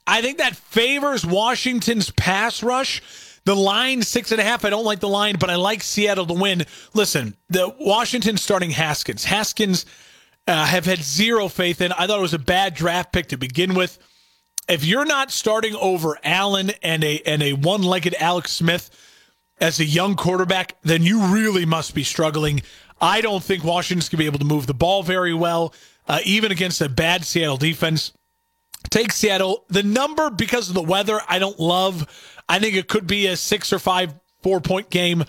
[0.07, 3.01] I think that favors Washington's pass rush.
[3.45, 4.65] The line six and a half.
[4.65, 6.65] I don't like the line, but I like Seattle to win.
[6.93, 9.23] Listen, the Washington starting Haskins.
[9.23, 9.85] Haskins
[10.47, 11.91] uh, have had zero faith in.
[11.91, 13.97] I thought it was a bad draft pick to begin with.
[14.67, 18.89] If you're not starting over Allen and a and a one legged Alex Smith,
[19.61, 22.61] as a young quarterback, then you really must be struggling.
[23.01, 25.73] I don't think Washington's going to be able to move the ball very well,
[26.07, 28.13] uh, even against a bad Seattle defense.
[28.89, 29.65] Take Seattle.
[29.69, 32.07] The number, because of the weather, I don't love.
[32.47, 35.23] I think it could be a six or five, four point game,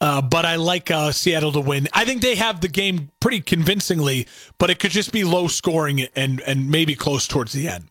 [0.00, 1.88] uh, but I like uh, Seattle to win.
[1.92, 6.02] I think they have the game pretty convincingly, but it could just be low scoring
[6.14, 7.88] and, and maybe close towards the end.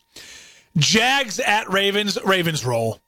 [0.78, 2.18] Jags at Ravens.
[2.24, 3.00] Ravens roll.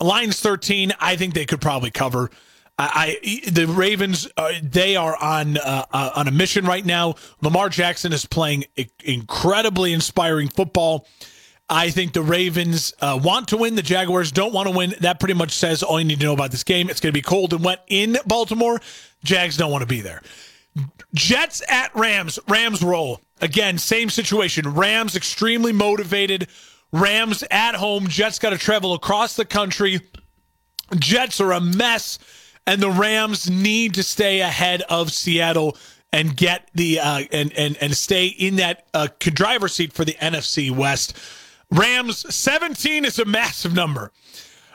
[0.00, 0.92] Line's 13.
[0.98, 2.30] I think they could probably cover.
[2.78, 7.16] I, I the Ravens uh, they are on uh, uh, on a mission right now.
[7.42, 8.64] Lamar Jackson is playing
[9.04, 11.06] incredibly inspiring football.
[11.68, 13.76] I think the Ravens uh, want to win.
[13.76, 14.94] The Jaguars don't want to win.
[15.00, 16.90] That pretty much says all you need to know about this game.
[16.90, 18.80] It's going to be cold and wet in Baltimore.
[19.22, 20.20] Jags don't want to be there.
[21.14, 22.40] Jets at Rams.
[22.48, 23.20] Rams roll.
[23.40, 24.74] Again, same situation.
[24.74, 26.48] Rams extremely motivated
[26.92, 28.08] Rams at home.
[28.08, 30.00] Jets got to travel across the country.
[30.98, 32.18] Jets are a mess,
[32.66, 35.76] and the Rams need to stay ahead of Seattle
[36.12, 40.14] and get the uh, and and and stay in that uh, driver's seat for the
[40.14, 41.16] NFC West.
[41.70, 44.10] Rams 17 is a massive number.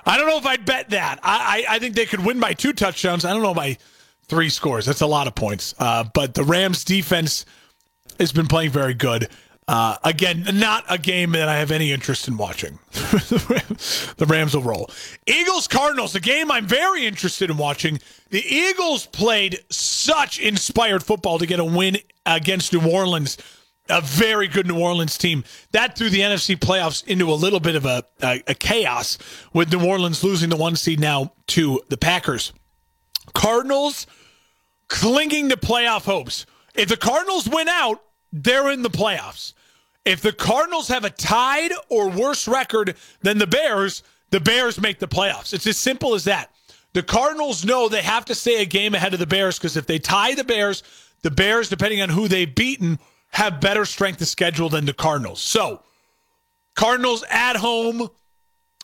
[0.06, 1.19] I don't know if I'd bet that.
[1.23, 3.25] I, I, I think they could win by two touchdowns.
[3.25, 3.78] I don't know by
[4.28, 4.86] three scores.
[4.86, 5.73] That's a lot of points.
[5.78, 7.45] Uh, but the Rams defense
[8.19, 9.28] has been playing very good.
[9.67, 12.78] Uh, again, not a game that I have any interest in watching.
[12.91, 14.91] the Rams will roll.
[15.25, 17.99] Eagles Cardinals, a game I'm very interested in watching.
[18.30, 21.97] The Eagles played such inspired football to get a win
[22.28, 23.38] against New Orleans
[23.89, 25.43] a very good New Orleans team.
[25.71, 29.17] That threw the NFC playoffs into a little bit of a, a, a chaos
[29.54, 32.51] with New Orleans losing the one seed now to the Packers.
[33.34, 34.08] Cardinals
[34.88, 36.45] clinging to playoff hopes.
[36.73, 38.01] If the Cardinals win out,
[38.36, 39.54] they're in the playoffs.
[40.04, 45.00] If the Cardinals have a tied or worse record than the Bears, the Bears make
[45.00, 45.54] the playoffs.
[45.54, 46.52] It's as simple as that.
[46.93, 49.88] The Cardinals know they have to stay a game ahead of the Bears because if
[49.88, 50.84] they tie the Bears,
[51.24, 55.41] the Bears, depending on who they've beaten, have better strength of schedule than the Cardinals.
[55.41, 55.82] So,
[56.76, 58.10] Cardinals at home,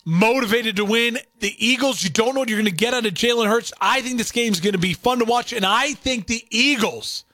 [0.05, 1.19] motivated to win.
[1.39, 3.73] The Eagles, you don't know what you're going to get out of Jalen Hurts.
[3.79, 7.25] I think this game's going to be fun to watch, and I think the Eagles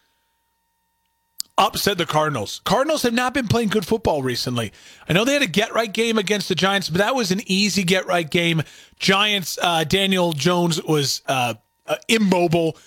[1.58, 2.62] upset the Cardinals.
[2.66, 4.72] Cardinals have not been playing good football recently.
[5.10, 7.42] I know they had a get right game against the Giants, but that was an
[7.46, 8.64] easy get right game.
[9.00, 12.78] Giants, uh, Daniel Jones was uh, uh, immobile.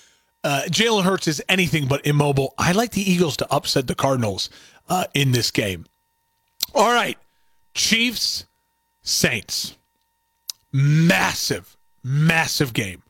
[0.42, 2.54] Uh, Jalen Hurts is anything but immobile.
[2.56, 4.50] I like the Eagles to upset the Cardinals
[4.88, 5.86] uh, in this game.
[6.74, 7.18] All right,
[7.74, 8.46] Chiefs,
[9.02, 9.76] Saints.
[10.72, 13.02] Massive, massive game.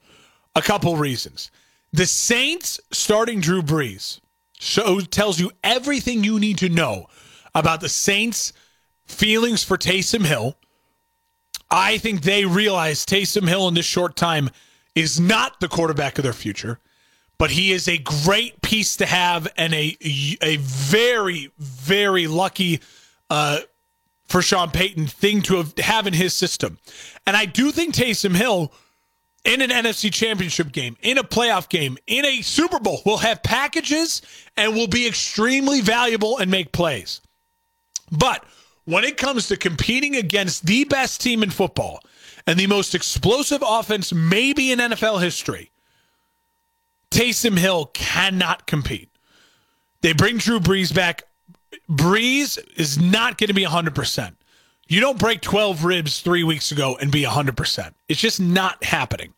[0.57, 1.51] A couple reasons.
[1.93, 4.21] The Saints starting Drew Brees
[4.61, 7.07] shows tells you everything you need to know
[7.55, 8.53] about the Saints'
[9.07, 10.57] feelings for Taysom Hill.
[11.71, 14.51] I think they realize Taysom Hill in this short time
[14.95, 16.79] is not the quarterback of their future,
[17.39, 19.97] but he is a great piece to have and a
[20.43, 22.81] a very very lucky
[23.31, 23.61] uh,
[24.27, 26.79] for Sean Payton thing to have, have in his system.
[27.27, 28.73] And I do think Taysom Hill
[29.45, 33.43] in an NFC championship game, in a playoff game, in a Super Bowl will have
[33.43, 34.23] packages
[34.57, 37.21] and will be extremely valuable and make plays.
[38.11, 38.45] But
[38.85, 42.01] when it comes to competing against the best team in football
[42.47, 45.71] and the most explosive offense maybe in NFL history,
[47.11, 49.11] Taysom Hill cannot compete.
[50.03, 51.23] They bring Drew Brees back.
[51.89, 54.35] Brees is not going to be 100%.
[54.91, 57.95] You don't break 12 ribs three weeks ago and be 100%.
[58.09, 59.33] It's just not happening.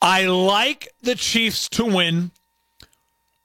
[0.00, 2.30] I like the Chiefs to win.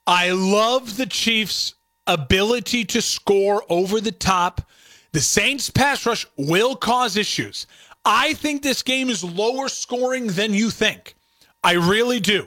[0.06, 1.74] I love the Chiefs'
[2.06, 4.62] ability to score over the top.
[5.10, 7.66] The Saints' pass rush will cause issues.
[8.04, 11.16] I think this game is lower scoring than you think.
[11.64, 12.46] I really do.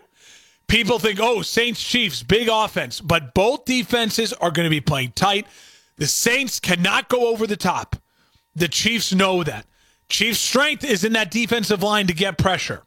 [0.67, 5.12] People think, oh, Saints Chiefs, big offense, but both defenses are going to be playing
[5.12, 5.47] tight.
[5.97, 7.97] The Saints cannot go over the top.
[8.55, 9.65] The Chiefs know that.
[10.09, 12.83] Chiefs' strength is in that defensive line to get pressure.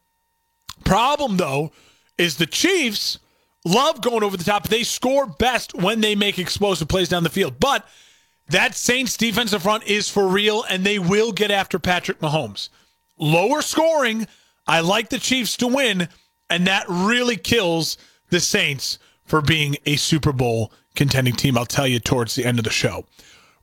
[0.84, 1.72] Problem, though,
[2.18, 3.18] is the Chiefs
[3.64, 4.68] love going over the top.
[4.68, 7.58] They score best when they make explosive plays down the field.
[7.58, 7.86] But
[8.48, 12.68] that Saints defensive front is for real, and they will get after Patrick Mahomes.
[13.18, 14.28] Lower scoring.
[14.66, 16.08] I like the Chiefs to win,
[16.48, 17.98] and that really kills
[18.30, 21.58] the Saints for being a Super Bowl contending team.
[21.58, 23.04] I'll tell you towards the end of the show.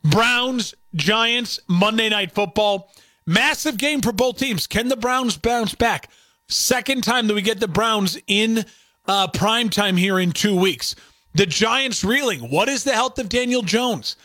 [0.03, 2.91] Browns, Giants, Monday Night Football.
[3.25, 4.67] Massive game for both teams.
[4.67, 6.09] Can the Browns bounce back?
[6.49, 8.65] Second time that we get the Browns in
[9.07, 10.95] uh, prime time here in two weeks.
[11.33, 12.51] The Giants reeling.
[12.51, 14.17] What is the health of Daniel Jones?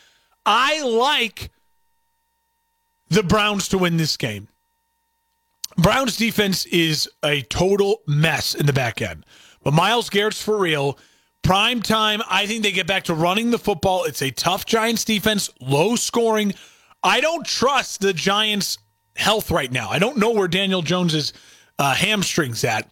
[0.45, 1.51] I like
[3.09, 4.49] the Browns to win this game.
[5.77, 9.25] Browns defense is a total mess in the back end.
[9.63, 10.99] But Myles Garrett's for real.
[11.43, 14.05] Prime time, I think they get back to running the football.
[14.05, 16.55] It's a tough Giants defense, low scoring.
[17.03, 18.79] I don't trust the Giants'
[19.17, 19.89] health right now.
[19.89, 21.33] I don't know where Daniel Jones's
[21.79, 22.91] uh, hamstrings at.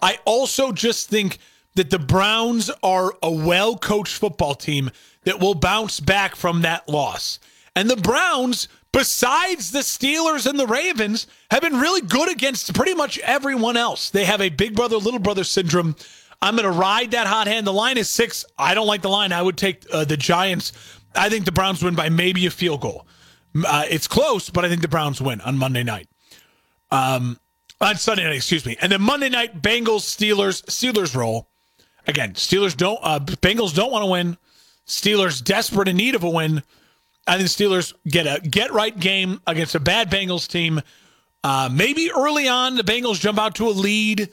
[0.00, 1.38] I also just think
[1.74, 4.90] that the Browns are a well coached football team
[5.24, 7.38] that will bounce back from that loss.
[7.74, 12.94] And the Browns, besides the Steelers and the Ravens, have been really good against pretty
[12.94, 14.10] much everyone else.
[14.10, 15.96] They have a big brother, little brother syndrome
[16.42, 17.66] I'm going to ride that hot hand.
[17.66, 18.44] The line is six.
[18.58, 19.32] I don't like the line.
[19.32, 20.72] I would take uh, the Giants.
[21.14, 23.06] I think the Browns win by maybe a field goal.
[23.64, 26.08] Uh, it's close, but I think the Browns win on Monday night.
[26.90, 27.38] Um,
[27.80, 28.76] on Sunday night, excuse me.
[28.80, 31.48] And then Monday night, Bengals, Steelers, Steelers roll.
[32.06, 34.36] Again, Steelers don't, uh, Bengals don't want to win.
[34.86, 36.62] Steelers desperate in need of a win.
[37.26, 40.82] I think Steelers get a get right game against a bad Bengals team.
[41.44, 44.28] Uh, maybe early on, the Bengals jump out to a lead.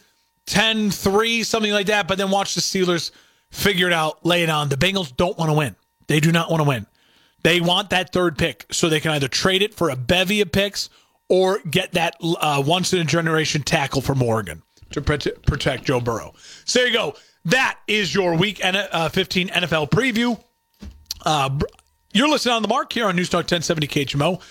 [0.50, 3.12] 10 3, something like that, but then watch the Steelers
[3.52, 4.70] figure it out, lay it on.
[4.70, 5.76] The Bengals don't want to win.
[6.08, 6.88] They do not want to win.
[7.44, 10.52] They want that third pick so they can either trade it for a bevy of
[10.52, 10.90] picks
[11.30, 16.34] or get that uh, once in a generation tackle from Oregon to protect Joe Burrow.
[16.66, 17.16] So there you go.
[17.46, 20.42] That is your week uh, 15 NFL preview.
[21.24, 21.60] Uh,
[22.12, 24.42] you're listening on the mark here on Newstalk 1070 KHMO.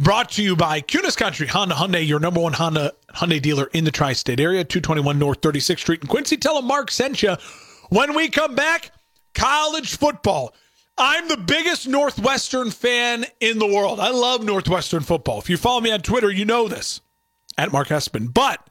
[0.00, 3.84] Brought to you by Kunes Country Honda Hyundai, your number one Honda Hyundai dealer in
[3.84, 6.38] the tri-state area, 221 North 36th Street in Quincy.
[6.38, 7.36] Tell them Mark sent you.
[7.90, 8.92] When we come back,
[9.34, 10.54] college football.
[10.96, 14.00] I'm the biggest Northwestern fan in the world.
[14.00, 15.38] I love Northwestern football.
[15.38, 17.02] If you follow me on Twitter, you know this
[17.58, 18.32] at Mark Hespen.
[18.32, 18.66] But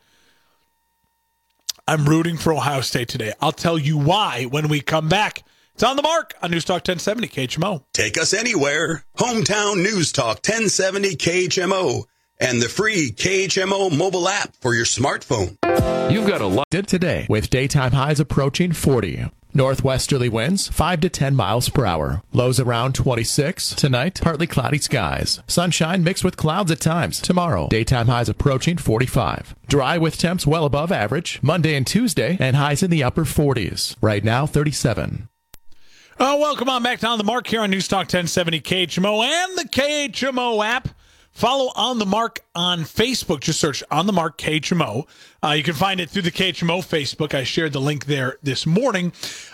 [1.87, 3.33] I'm rooting for Ohio State today.
[3.39, 5.43] I'll tell you why when we come back.
[5.79, 7.85] It's on the mark on News Talk 1070 KHMO.
[7.93, 9.05] Take us anywhere.
[9.17, 12.03] Hometown News Talk 1070 KHMO
[12.37, 15.55] and the free KHMO mobile app for your smartphone.
[16.11, 19.27] You've got a lot today with daytime highs approaching 40.
[19.53, 22.23] Northwesterly winds 5 to 10 miles per hour.
[22.33, 23.75] Lows around 26.
[23.75, 25.41] Tonight, partly cloudy skies.
[25.47, 27.21] Sunshine mixed with clouds at times.
[27.21, 29.55] Tomorrow, daytime highs approaching 45.
[29.67, 31.39] Dry with temps well above average.
[31.41, 33.95] Monday and Tuesday, and highs in the upper 40s.
[34.01, 35.29] Right now, 37.
[36.21, 39.57] Oh, welcome on back to On the Mark here on News Talk 1070 KHMO and
[39.57, 40.89] the KHMO app.
[41.31, 43.39] Follow On the Mark on Facebook.
[43.39, 45.07] Just search On the Mark KHMO.
[45.41, 47.33] Uh, you can find it through the KHMO Facebook.
[47.33, 49.13] I shared the link there this morning.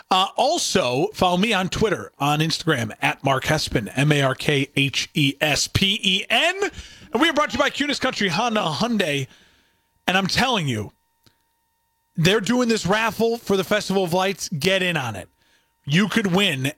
[0.10, 4.68] Uh, also, follow me on Twitter, on Instagram, at Mark Hespen, M A R K
[4.76, 6.56] H E S P E N.
[7.14, 9.28] And we are brought to you by Kunes Country Honda Hyundai.
[10.08, 10.94] And I'm telling you,
[12.16, 14.50] they're doing this raffle for the Festival of Lights.
[14.50, 15.30] Get in on it.
[15.86, 16.72] You could win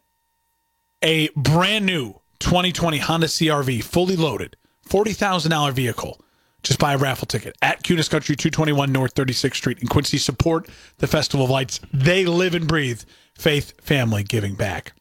[1.02, 4.58] a brand new 2020 Honda CRV, fully loaded
[4.90, 6.22] $40,000 vehicle.
[6.64, 10.18] Just buy a raffle ticket at Kunes Country, 221 North 36th Street in Quincy.
[10.18, 10.68] Support
[10.98, 11.80] the Festival of Lights.
[11.94, 13.04] They live and breathe
[13.38, 14.94] faith, family, giving back.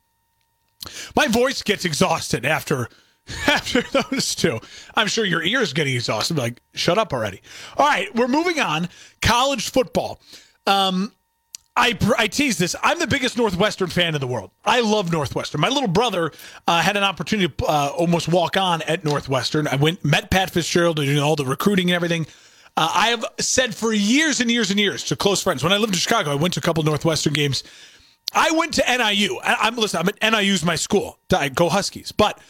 [1.16, 2.88] My voice gets exhausted after
[3.48, 4.60] after those two.
[4.94, 6.36] I'm sure your ears getting exhausted.
[6.36, 7.42] Like, shut up already.
[7.76, 8.88] All right, we're moving on.
[9.20, 10.20] College football.
[10.66, 11.12] Um,
[11.76, 12.74] I, I tease this.
[12.82, 14.50] I'm the biggest Northwestern fan in the world.
[14.64, 15.60] I love Northwestern.
[15.60, 16.32] My little brother
[16.66, 19.68] uh, had an opportunity to uh, almost walk on at Northwestern.
[19.68, 22.26] I went met Pat Fitzgerald and all the recruiting and everything.
[22.78, 25.62] Uh, I have said for years and years and years to close friends.
[25.62, 27.62] When I lived in Chicago, I went to a couple Northwestern games.
[28.34, 29.38] I went to NIU.
[29.42, 30.00] I, am listen.
[30.00, 31.18] I'm at NIU's my school.
[31.54, 32.10] Go Huskies.
[32.12, 32.40] But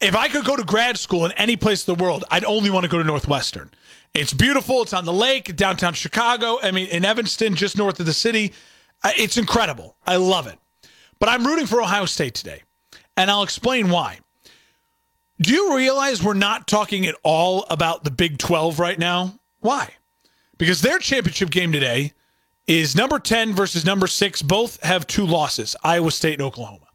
[0.00, 2.70] if I could go to grad school in any place in the world, I'd only
[2.70, 3.70] want to go to Northwestern.
[4.12, 4.82] It's beautiful.
[4.82, 6.58] It's on the lake, downtown Chicago.
[6.62, 8.52] I mean, in Evanston, just north of the city.
[9.04, 9.96] It's incredible.
[10.06, 10.58] I love it.
[11.18, 12.62] But I'm rooting for Ohio State today,
[13.16, 14.18] and I'll explain why.
[15.40, 19.38] Do you realize we're not talking at all about the Big 12 right now?
[19.60, 19.94] Why?
[20.58, 22.12] Because their championship game today
[22.66, 24.42] is number 10 versus number 6.
[24.42, 26.86] Both have two losses Iowa State and Oklahoma.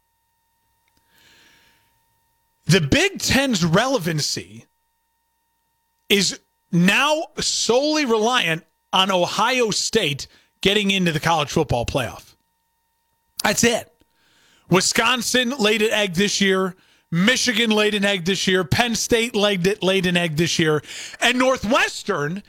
[2.66, 4.66] The Big Ten's relevancy
[6.08, 6.38] is
[6.72, 10.26] now solely reliant on Ohio State
[10.60, 12.34] getting into the college football playoff.
[13.42, 13.92] That's it.
[14.70, 16.74] Wisconsin laid an egg this year.
[17.12, 18.64] Michigan laid an egg this year.
[18.64, 20.82] Penn State laid, it, laid an egg this year.
[21.20, 22.42] And Northwestern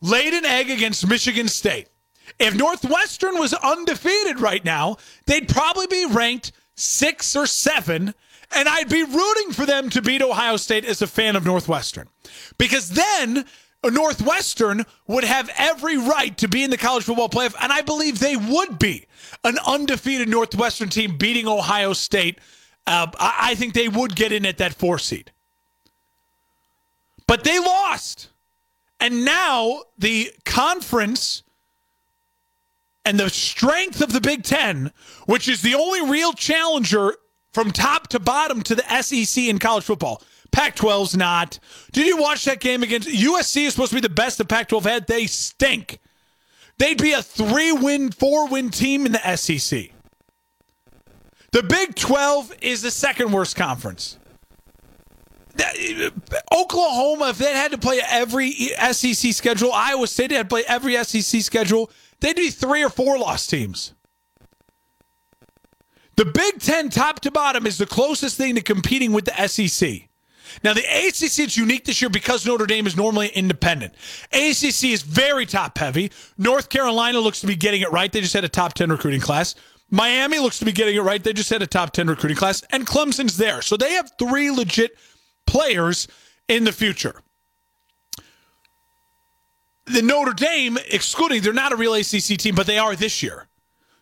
[0.00, 1.88] laid an egg against Michigan State.
[2.38, 8.14] If Northwestern was undefeated right now, they'd probably be ranked six or seven,
[8.50, 12.08] and I'd be rooting for them to beat Ohio State as a fan of Northwestern.
[12.58, 13.44] Because then
[13.90, 18.18] Northwestern would have every right to be in the college football playoff, and I believe
[18.18, 19.06] they would be
[19.44, 22.38] an undefeated Northwestern team beating Ohio State.
[22.86, 25.32] Uh, I think they would get in at that four seed.
[27.26, 28.28] But they lost.
[29.00, 31.42] And now the conference
[33.04, 34.92] and the strength of the Big Ten,
[35.26, 37.16] which is the only real challenger
[37.52, 40.22] from top to bottom to the SEC in college football.
[40.52, 41.58] Pac 12's not.
[41.92, 43.66] Did you watch that game against USC?
[43.66, 45.06] Is supposed to be the best the Pac 12 had.
[45.06, 45.98] They stink.
[46.78, 49.90] They'd be a three win, four win team in the SEC.
[51.52, 54.18] The Big 12 is the second worst conference.
[55.58, 56.10] Uh,
[56.54, 61.02] Oklahoma, if they had to play every SEC schedule, Iowa State had to play every
[61.04, 63.92] SEC schedule, they'd be three or four lost teams.
[66.16, 70.08] The Big Ten, top to bottom, is the closest thing to competing with the SEC.
[70.62, 73.94] Now, the ACC is unique this year because Notre Dame is normally independent.
[74.32, 76.10] ACC is very top heavy.
[76.38, 78.10] North Carolina looks to be getting it right.
[78.10, 79.54] They just had a top 10 recruiting class.
[79.90, 81.22] Miami looks to be getting it right.
[81.22, 82.62] They just had a top 10 recruiting class.
[82.70, 83.60] And Clemson's there.
[83.60, 84.96] So they have three legit
[85.46, 86.08] players
[86.48, 87.20] in the future.
[89.86, 93.48] The Notre Dame, excluding, they're not a real ACC team, but they are this year.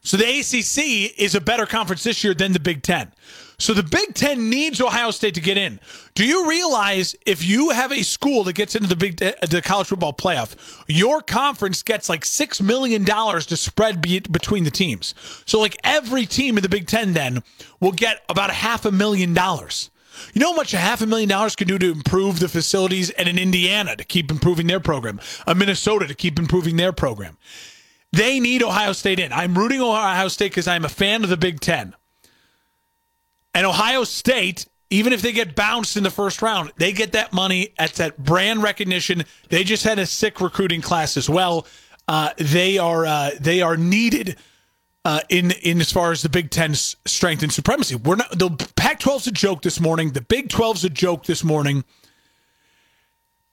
[0.03, 3.13] So the ACC is a better conference this year than the Big Ten.
[3.61, 5.81] So the Big Ten needs Ohio State to get in.
[6.15, 9.61] Do you realize if you have a school that gets into the big uh, the
[9.61, 14.71] college football playoff, your conference gets like six million dollars to spread be, between the
[14.71, 15.15] teams.
[15.45, 17.43] So like every team in the Big Ten then
[17.81, 19.91] will get about a half a million dollars.
[20.33, 23.11] You know how much a half a million dollars can do to improve the facilities
[23.11, 27.37] and in Indiana to keep improving their program, a Minnesota to keep improving their program.
[28.11, 29.35] They need Ohio State in.
[29.35, 31.95] I'm rooting Ohio State because I'm a fan of the Big Ten.
[33.55, 37.33] And Ohio State, even if they get bounced in the first round, they get that
[37.33, 37.75] money.
[37.79, 39.25] That's that brand recognition.
[39.49, 41.67] They just had a sick recruiting class as well.
[42.09, 44.37] Uh, they are uh, they are needed
[45.05, 47.95] uh, in in as far as the Big Ten's strength and supremacy.
[47.95, 50.11] We're not the Pac-12's a joke this morning.
[50.11, 51.85] The Big 12's a joke this morning,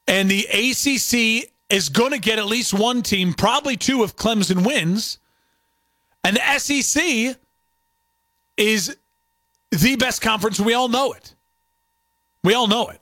[0.08, 4.66] and the ACC is going to get at least one team, probably two, if Clemson
[4.66, 5.20] wins,
[6.24, 7.38] and the SEC
[8.56, 8.98] is
[9.72, 10.60] the best conference.
[10.60, 11.34] We all know it.
[12.44, 13.02] We all know it.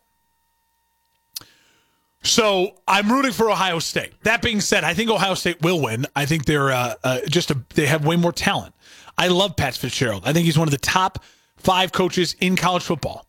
[2.23, 4.11] So I'm rooting for Ohio State.
[4.23, 6.07] That being said, I think Ohio State will win.
[6.15, 8.73] I think they're uh, uh, just a, they have way more talent.
[9.17, 10.23] I love Pat Fitzgerald.
[10.25, 11.23] I think he's one of the top
[11.57, 13.27] five coaches in college football.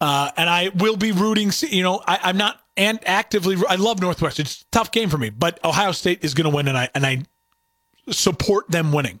[0.00, 1.52] Uh, and I will be rooting.
[1.68, 3.58] You know, I, am not and actively.
[3.68, 4.46] I love Northwestern.
[4.46, 6.88] It's a tough game for me, but Ohio State is going to win, and I
[6.94, 7.22] and I
[8.08, 9.20] support them winning.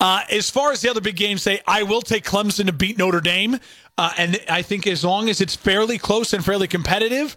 [0.00, 2.96] Uh, as far as the other big games, say I will take Clemson to beat
[2.96, 3.58] Notre Dame,
[3.98, 7.36] uh, and I think as long as it's fairly close and fairly competitive,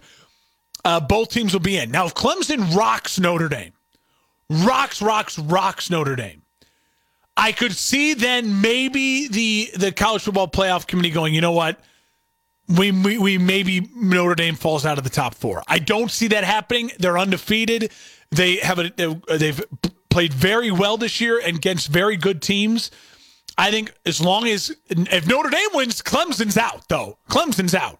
[0.84, 1.90] uh, both teams will be in.
[1.90, 3.72] Now, if Clemson rocks Notre Dame,
[4.48, 6.42] rocks, rocks, rocks Notre Dame,
[7.36, 11.80] I could see then maybe the the college football playoff committee going, you know what?
[12.66, 15.62] We, we, we maybe Notre Dame falls out of the top four.
[15.68, 16.92] I don't see that happening.
[16.98, 17.92] They're undefeated.
[18.30, 18.90] They have a
[19.36, 19.62] they've
[20.14, 22.92] played very well this year and against very good teams.
[23.58, 27.18] I think as long as if Notre Dame wins, Clemson's out though.
[27.28, 27.98] Clemson's out.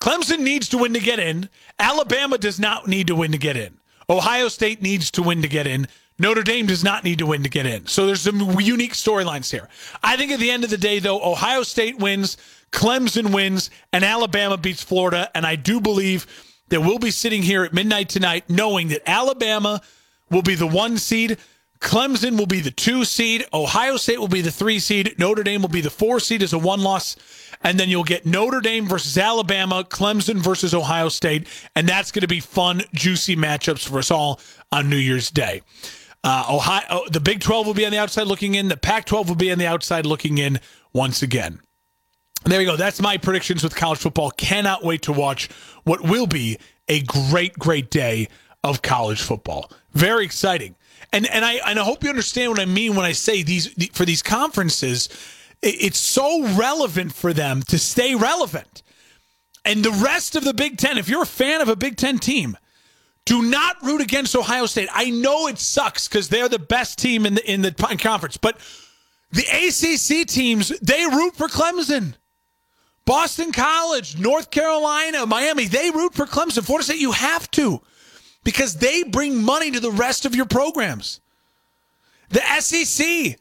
[0.00, 1.50] Clemson needs to win to get in.
[1.78, 3.78] Alabama does not need to win to get in.
[4.08, 5.86] Ohio State needs to win to get in.
[6.18, 7.86] Notre Dame does not need to win to get in.
[7.86, 9.68] So there's some unique storylines here.
[10.02, 12.38] I think at the end of the day, though, Ohio State wins,
[12.72, 15.30] Clemson wins, and Alabama beats Florida.
[15.34, 16.26] And I do believe
[16.70, 19.82] that we'll be sitting here at midnight tonight knowing that Alabama
[20.30, 21.38] will be the one seed.
[21.80, 23.46] Clemson will be the two seed.
[23.54, 25.18] Ohio State will be the three seed.
[25.18, 27.16] Notre Dame will be the four seed as a one loss
[27.62, 32.22] and then you'll get Notre Dame versus Alabama, Clemson versus Ohio State, and that's going
[32.22, 34.40] to be fun, juicy matchups for us all
[34.72, 35.62] on New Year's Day.
[36.22, 38.68] Uh, Ohio, oh, the Big 12 will be on the outside looking in.
[38.68, 40.60] The Pac 12 will be on the outside looking in
[40.92, 41.60] once again.
[42.44, 42.76] There you go.
[42.76, 44.30] That's my predictions with college football.
[44.30, 45.50] Cannot wait to watch
[45.84, 46.58] what will be
[46.88, 48.28] a great, great day
[48.62, 49.70] of college football.
[49.92, 50.76] Very exciting.
[51.12, 53.72] And and I and I hope you understand what I mean when I say these
[53.92, 55.08] for these conferences
[55.62, 58.82] it's so relevant for them to stay relevant.
[59.64, 62.18] And the rest of the Big Ten, if you're a fan of a Big Ten
[62.18, 62.56] team,
[63.26, 64.88] do not root against Ohio State.
[64.92, 68.58] I know it sucks because they're the best team in the in the conference, but
[69.32, 72.14] the ACC teams they root for Clemson.
[73.04, 76.64] Boston College, North Carolina, Miami, they root for Clemson.
[76.64, 77.80] Florida State, you have to
[78.44, 81.20] because they bring money to the rest of your programs.
[82.30, 83.38] The SEC,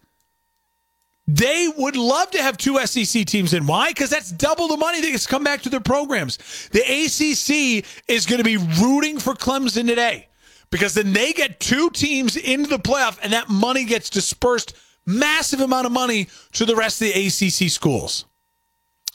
[1.28, 3.68] they would love to have two SEC teams in.
[3.68, 3.90] Why?
[3.90, 6.38] Because that's double the money that gets come back to their programs.
[6.72, 10.28] The ACC is going to be rooting for Clemson today
[10.72, 14.76] because then they get two teams into the playoff and that money gets dispersed,
[15.06, 18.26] massive amount of money to the rest of the ACC schools.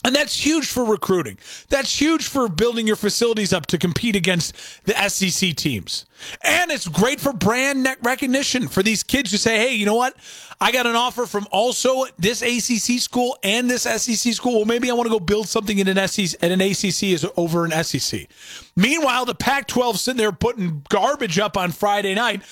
[0.05, 1.39] And that's huge for recruiting.
[1.69, 4.53] That's huge for building your facilities up to compete against
[4.85, 6.05] the SEC teams.
[6.43, 10.15] And it's great for brand recognition for these kids to say, hey, you know what?
[10.61, 14.57] I got an offer from also this ACC school and this SEC school.
[14.57, 17.25] Well, maybe I want to go build something in an SEC at an ACC is
[17.35, 18.27] over an SEC.
[18.75, 22.43] Meanwhile, the Pac-12 sitting there putting garbage up on Friday night.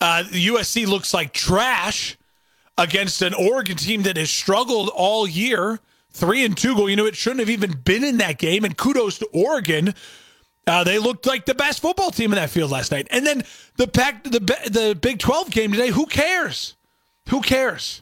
[0.00, 2.16] Uh, the USC looks like trash
[2.78, 5.80] against an Oregon team that has struggled all year
[6.14, 6.88] three and two goal.
[6.88, 8.64] You know, it shouldn't have even been in that game.
[8.64, 9.94] And kudos to Oregon.
[10.66, 13.06] Uh, they looked like the best football team in that field last night.
[13.10, 13.44] And then
[13.76, 15.90] the pack, the the Big Twelve game today.
[15.90, 16.74] Who cares?
[17.28, 18.00] Who cares?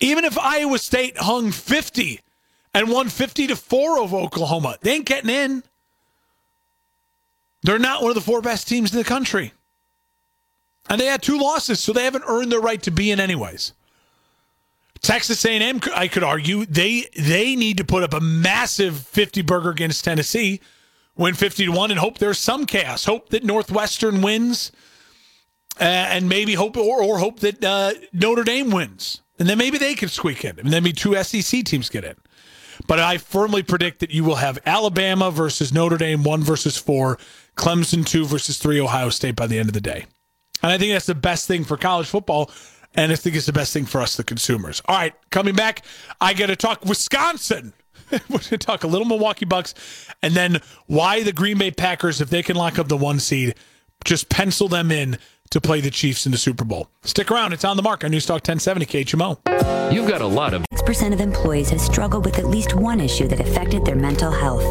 [0.00, 2.20] Even if Iowa State hung fifty
[2.74, 5.62] and won fifty to four over Oklahoma, they ain't getting in.
[7.62, 9.52] They're not one of the four best teams in the country.
[10.88, 13.74] And they had two losses, so they haven't earned their right to be in anyways.
[15.02, 19.70] Texas A&M, I could argue they they need to put up a massive 50 burger
[19.70, 20.60] against Tennessee,
[21.16, 23.04] win 50 to one, and hope there's some chaos.
[23.04, 24.72] Hope that Northwestern wins,
[25.80, 29.78] uh, and maybe hope or, or hope that uh, Notre Dame wins, and then maybe
[29.78, 32.14] they can squeak in, and then maybe two SEC teams get in.
[32.86, 37.18] But I firmly predict that you will have Alabama versus Notre Dame, one versus four,
[37.56, 40.06] Clemson two versus three, Ohio State by the end of the day.
[40.62, 42.50] And I think that's the best thing for college football
[42.94, 44.82] and I think it's the best thing for us, the consumers.
[44.86, 45.84] All right, coming back,
[46.20, 47.72] I got to talk Wisconsin.
[48.10, 49.74] We're going to talk a little Milwaukee Bucks,
[50.22, 53.54] and then why the Green Bay Packers, if they can lock up the one seed,
[54.04, 55.18] just pencil them in
[55.50, 56.90] to play the Chiefs in the Super Bowl.
[57.02, 57.52] Stick around.
[57.52, 59.92] It's on the mark on Newstalk 1070 KHMO.
[59.92, 63.28] You've got a lot of 6% of employees have struggled with at least one issue
[63.28, 64.64] that affected their mental health.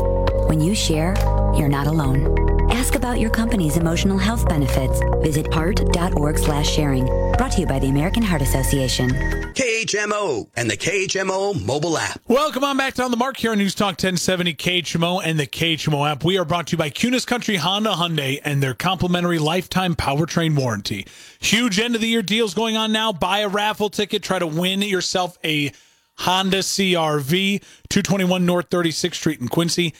[0.47, 1.15] When you share,
[1.55, 2.56] you're not alone.
[2.87, 5.01] Ask about your company's emotional health benefits.
[5.21, 7.05] Visit heart.org slash sharing.
[7.33, 9.09] Brought to you by the American Heart Association.
[9.09, 12.21] KHMO and the KHMO mobile app.
[12.29, 15.45] Welcome on back to On the Mark here on News Talk 1070 KHMO and the
[15.45, 16.23] KHMO app.
[16.23, 20.57] We are brought to you by Kunes Country Honda Hyundai and their complimentary lifetime powertrain
[20.57, 21.05] warranty.
[21.41, 23.11] Huge end of the year deals going on now.
[23.11, 25.73] Buy a raffle ticket, try to win yourself a
[26.19, 29.93] Honda CRV, 221 North 36th Street in Quincy.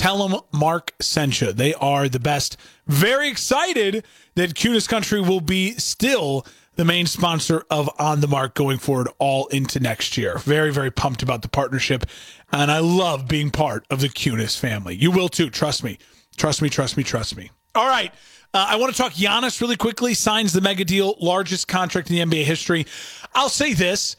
[0.00, 1.52] Tell them Mark sent you.
[1.52, 2.56] They are the best.
[2.86, 4.02] Very excited
[4.34, 6.46] that Kunes Country will be still
[6.76, 10.38] the main sponsor of On the Mark going forward all into next year.
[10.38, 12.06] Very, very pumped about the partnership.
[12.50, 14.94] And I love being part of the Kunes family.
[14.96, 15.50] You will too.
[15.50, 15.98] Trust me.
[16.34, 17.50] Trust me, trust me, trust me.
[17.74, 18.10] All right.
[18.54, 20.14] Uh, I want to talk Giannis really quickly.
[20.14, 22.86] Signs the mega deal, largest contract in the NBA history.
[23.34, 24.16] I'll say this.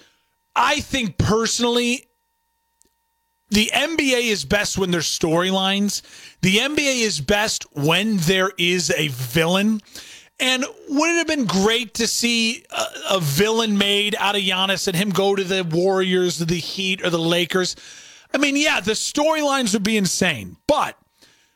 [0.55, 2.05] I think personally,
[3.51, 6.01] the NBA is best when there's storylines.
[6.41, 9.81] The NBA is best when there is a villain.
[10.39, 14.87] And wouldn't it have been great to see a, a, villain made out of Giannis
[14.87, 17.75] and him go to the Warriors, the Heat, or the Lakers?
[18.33, 20.55] I mean, yeah, the storylines would be insane.
[20.65, 20.97] But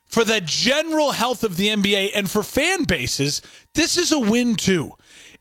[0.06, 3.42] for the general health of the NBA and for fan bases,
[3.74, 4.92] this is a win too.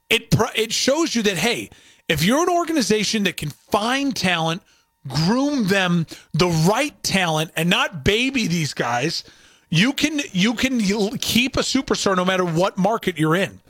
[0.09, 1.71] It it shows you that hey,
[2.09, 4.63] if you're an organization that can find talent–
[5.09, 9.25] groom them the right talent and not baby these guys,
[9.71, 10.81] you can you can
[11.19, 13.61] keep a superstar no matter what market you're in.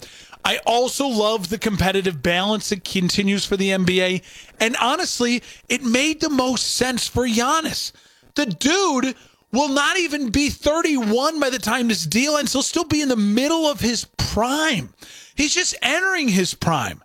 [0.45, 4.23] I also love the competitive balance that continues for the NBA.
[4.61, 7.93] And honestly, it made the most sense for Giannis.
[8.35, 9.15] The dude
[9.53, 12.53] will not even be 31 by the time this deal ends.
[12.53, 14.93] He'll still be in the middle of his prime.
[15.35, 17.03] He's just entering his prime.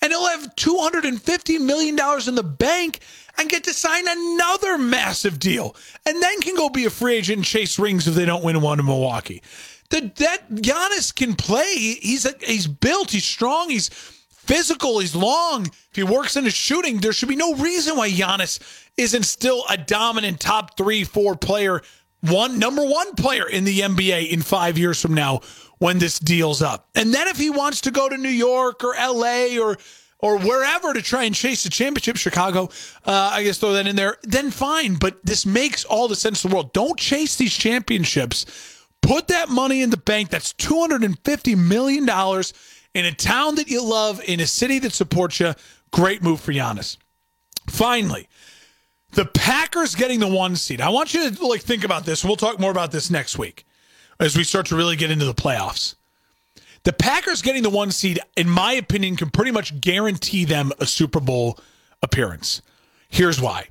[0.00, 1.96] And he'll have $250 million
[2.26, 2.98] in the bank
[3.38, 5.74] and get to sign another massive deal,
[6.06, 8.60] and then can go be a free agent and chase rings if they don't win
[8.60, 9.42] one in Milwaukee.
[9.90, 11.74] The, that Giannis can play.
[11.74, 13.10] He's a, he's built.
[13.10, 13.68] He's strong.
[13.68, 14.98] He's physical.
[14.98, 15.66] He's long.
[15.66, 18.58] If he works in his shooting, there should be no reason why Giannis
[18.96, 21.82] isn't still a dominant top three, four player,
[22.20, 25.40] one number one player in the NBA in five years from now
[25.78, 26.88] when this deal's up.
[26.94, 29.76] And then if he wants to go to New York or LA or
[30.22, 32.70] or wherever to try and chase the championship, Chicago,
[33.04, 34.94] uh, I guess throw that in there, then fine.
[34.94, 36.72] But this makes all the sense in the world.
[36.72, 38.46] Don't chase these championships.
[39.02, 40.30] Put that money in the bank.
[40.30, 42.08] That's $250 million
[42.94, 45.54] in a town that you love, in a city that supports you.
[45.90, 46.96] Great move for Giannis.
[47.68, 48.28] Finally,
[49.12, 50.80] the Packers getting the one seed.
[50.80, 52.24] I want you to like think about this.
[52.24, 53.66] We'll talk more about this next week
[54.20, 55.96] as we start to really get into the playoffs.
[56.84, 60.86] The Packers getting the one seed, in my opinion, can pretty much guarantee them a
[60.86, 61.58] Super Bowl
[62.02, 62.60] appearance.
[63.08, 63.68] Here's why.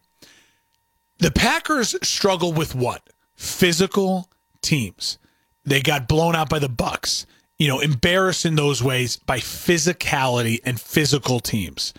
[1.19, 3.09] The Packers struggle with what?
[3.35, 4.29] Physical
[4.61, 5.17] teams.
[5.65, 7.25] They got blown out by the Bucs.
[7.59, 11.93] You know, embarrassed in those ways by physicality and physical teams.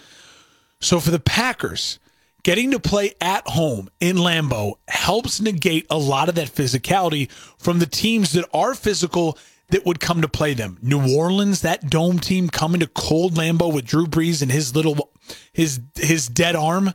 [0.81, 2.01] So for the Packers,
[2.43, 7.79] getting to play at home in Lambeau helps negate a lot of that physicality from
[7.79, 9.39] the teams that are physical
[9.73, 10.79] that would come to play them.
[10.83, 15.11] New Orleans, that dome team coming to cold Lambeau with Drew Brees and his little
[15.53, 16.93] his his dead arm.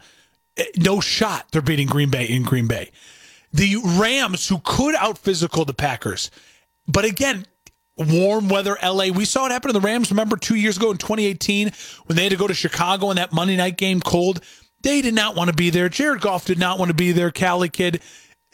[0.56, 2.92] Eh, no shot they're beating Green Bay in Green Bay.
[3.52, 6.30] The Rams, who could out physical the Packers,
[6.88, 7.46] but again,
[7.98, 9.08] warm weather LA.
[9.08, 11.72] We saw it happen to the Rams, remember, two years ago in 2018
[12.06, 14.42] when they had to go to Chicago in that Monday night game cold.
[14.84, 15.90] They did not want to be there.
[15.90, 17.32] Jared Goff did not want to be there.
[17.32, 18.02] Cali kid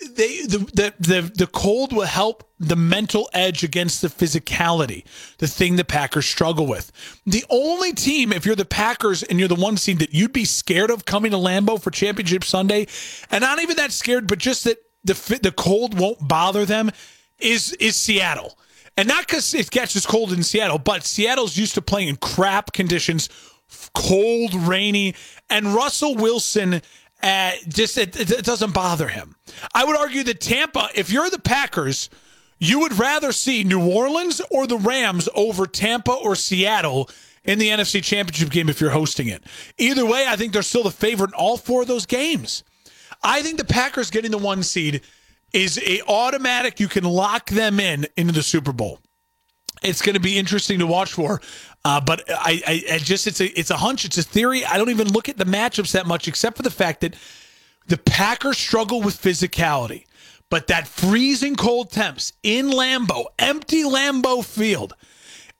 [0.04, 5.04] they the, the the the cold will help the mental edge against the physicality,
[5.38, 6.91] the thing the Packers struggle with.
[7.26, 10.45] The only team, if you're the Packers and you're the one seed that you'd be
[10.45, 12.88] scared of coming to Lambeau for Championship Sunday,
[13.32, 16.91] and not even that scared, but just that the the cold won't bother them,
[17.39, 18.58] is is Seattle.
[18.95, 22.16] And not because it gets as cold in Seattle, but Seattle's used to playing in
[22.18, 23.28] crap conditions,
[23.95, 25.16] cold, rainy,
[25.49, 26.82] and Russell Wilson
[27.68, 29.36] just it, it doesn't bother him.
[29.74, 32.10] I would argue that Tampa, if you're the Packers,
[32.60, 37.10] you would rather see New Orleans or the Rams over Tampa or Seattle
[37.44, 39.44] in the NFC Championship game if you're hosting it.
[39.78, 42.64] Either way, I think they're still the favorite in all four of those games.
[43.22, 45.02] I think the Packers getting the one seed
[45.54, 46.80] is a automatic.
[46.80, 49.00] You can lock them in into the Super Bowl.
[49.84, 51.42] It's going to be interesting to watch for.
[51.86, 54.64] Uh, but I, I, I, just it's a it's a hunch, it's a theory.
[54.64, 57.16] I don't even look at the matchups that much, except for the fact that
[57.88, 60.06] the Packers struggle with physicality.
[60.50, 64.94] But that freezing cold temps in Lambeau, empty Lambeau Field,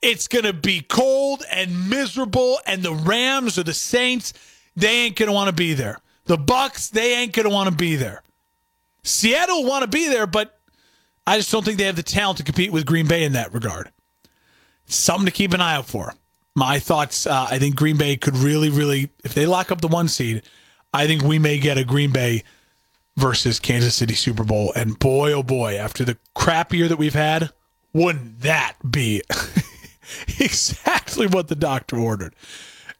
[0.02, 4.34] It's going to be cold and miserable, and the Rams or the Saints,
[4.76, 5.98] they ain't going to want to be there.
[6.26, 8.22] The Bucs, they ain't going to want to be there.
[9.04, 10.60] Seattle want to be there, but
[11.26, 13.54] I just don't think they have the talent to compete with Green Bay in that
[13.54, 13.92] regard.
[14.86, 16.14] Something to keep an eye out for.
[16.56, 19.88] My thoughts uh, I think Green Bay could really, really, if they lock up the
[19.88, 20.44] one seed,
[20.94, 22.44] I think we may get a Green Bay
[23.18, 24.72] versus Kansas City Super Bowl.
[24.76, 27.52] And boy, oh boy, after the crap year that we've had,
[27.94, 29.24] wouldn't that be
[30.40, 32.36] exactly what the doctor ordered?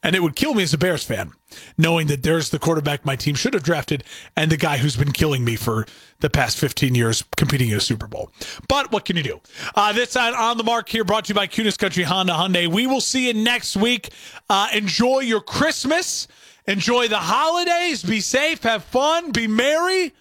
[0.04, 1.32] And it would kill me as a Bears fan,
[1.78, 4.04] knowing that there's the quarterback my team should have drafted
[4.36, 5.88] and the guy who's been killing me for
[6.20, 8.30] the past 15 years competing in a Super Bowl.
[8.68, 9.42] But what can you do?
[9.76, 12.68] Uh, this on, on the mark here brought to you by Kunes Country Honda Hyundai.
[12.68, 14.10] We will see you next week.
[14.50, 16.28] Uh, enjoy your Christmas.
[16.68, 18.04] Enjoy the holidays.
[18.04, 18.64] Be safe.
[18.64, 19.32] Have fun.
[19.32, 20.14] Be merry.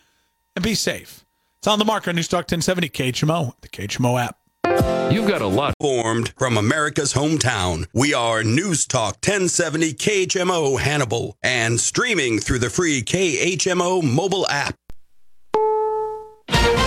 [0.55, 1.25] And be safe.
[1.59, 5.02] It's on the mark on Newstalk 1070 KHMO, the KHMO app.
[5.13, 7.87] You've got a lot formed from America's hometown.
[7.93, 14.75] We are News Talk 1070 KHMO Hannibal and streaming through the free KHMO mobile app.